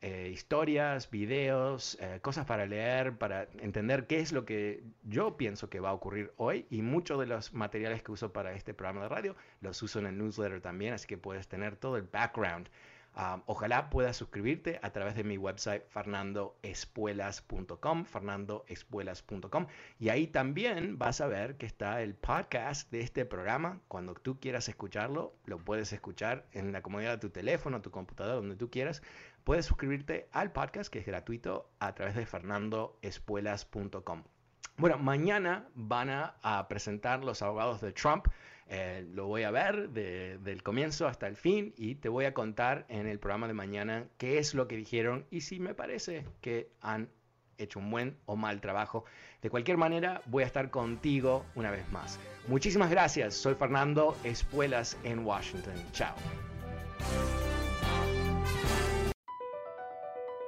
Eh, 0.00 0.30
historias, 0.32 1.10
videos, 1.10 1.98
eh, 2.00 2.20
cosas 2.22 2.46
para 2.46 2.64
leer, 2.64 3.18
para 3.18 3.48
entender 3.60 4.06
qué 4.06 4.20
es 4.20 4.32
lo 4.32 4.46
que 4.46 4.82
yo 5.02 5.36
pienso 5.36 5.68
que 5.68 5.78
va 5.78 5.90
a 5.90 5.92
ocurrir 5.92 6.32
hoy 6.38 6.66
y 6.70 6.80
muchos 6.80 7.20
de 7.20 7.26
los 7.26 7.52
materiales 7.52 8.02
que 8.02 8.12
uso 8.12 8.32
para 8.32 8.54
este 8.54 8.72
programa 8.72 9.02
de 9.02 9.08
radio 9.10 9.36
los 9.60 9.82
uso 9.82 9.98
en 9.98 10.06
el 10.06 10.16
newsletter 10.16 10.62
también, 10.62 10.94
así 10.94 11.06
que 11.06 11.18
puedes 11.18 11.48
tener 11.48 11.76
todo 11.76 11.98
el 11.98 12.04
background 12.04 12.70
ojalá 13.46 13.90
puedas 13.90 14.16
suscribirte 14.16 14.78
a 14.82 14.90
través 14.90 15.14
de 15.14 15.24
mi 15.24 15.36
website 15.36 15.84
fernandoespuelas.com, 15.88 18.04
fernandoespuelas.com. 18.04 19.66
Y 19.98 20.08
ahí 20.08 20.26
también 20.26 20.98
vas 20.98 21.20
a 21.20 21.26
ver 21.26 21.56
que 21.56 21.66
está 21.66 22.02
el 22.02 22.14
podcast 22.14 22.90
de 22.90 23.00
este 23.00 23.24
programa. 23.24 23.80
Cuando 23.88 24.14
tú 24.14 24.40
quieras 24.40 24.68
escucharlo, 24.68 25.34
lo 25.44 25.58
puedes 25.58 25.92
escuchar 25.92 26.46
en 26.52 26.72
la 26.72 26.82
comodidad 26.82 27.12
de 27.12 27.18
tu 27.18 27.30
teléfono, 27.30 27.82
tu 27.82 27.90
computadora, 27.90 28.36
donde 28.36 28.56
tú 28.56 28.70
quieras. 28.70 29.02
Puedes 29.44 29.66
suscribirte 29.66 30.28
al 30.32 30.52
podcast 30.52 30.92
que 30.92 31.00
es 31.00 31.06
gratuito 31.06 31.70
a 31.80 31.94
través 31.94 32.14
de 32.14 32.26
fernandoespuelas.com. 32.26 34.22
Bueno, 34.82 34.98
mañana 34.98 35.68
van 35.76 36.10
a, 36.10 36.66
presentar 36.68 37.22
los 37.22 37.40
abogados 37.40 37.80
de 37.80 37.92
Trump. 37.92 38.26
Eh, 38.66 39.06
lo 39.14 39.28
voy 39.28 39.44
a 39.44 39.52
ver 39.52 39.90
del 39.90 40.62
comienzo 40.64 41.06
hasta 41.06 41.28
el 41.28 41.36
fin 41.36 41.72
y 41.76 41.94
te 41.94 42.08
voy 42.08 42.24
a 42.24 42.34
contar 42.34 42.84
en 42.88 43.06
el 43.06 43.20
programa 43.20 43.46
de 43.46 43.54
mañana 43.54 44.08
qué 44.18 44.38
es 44.38 44.54
lo 44.54 44.66
que 44.66 44.76
dijeron 44.76 45.24
y 45.30 45.42
si 45.42 45.60
me 45.60 45.72
parece 45.72 46.26
que 46.40 46.72
han 46.80 47.08
hecho 47.58 47.78
un 47.78 47.92
buen 47.92 48.16
o 48.26 48.34
mal 48.34 48.60
trabajo. 48.60 49.04
De 49.40 49.50
cualquier 49.50 49.76
manera, 49.76 50.20
voy 50.26 50.42
a 50.42 50.46
estar 50.46 50.68
contigo 50.70 51.46
una 51.54 51.70
vez 51.70 51.88
más. 51.92 52.18
Muchísimas 52.48 52.90
gracias. 52.90 53.34
Soy 53.34 53.54
Fernando 53.54 54.16
Espuelas 54.24 54.98
en 55.04 55.24
Washington. 55.24 55.74
Chao. 55.92 56.16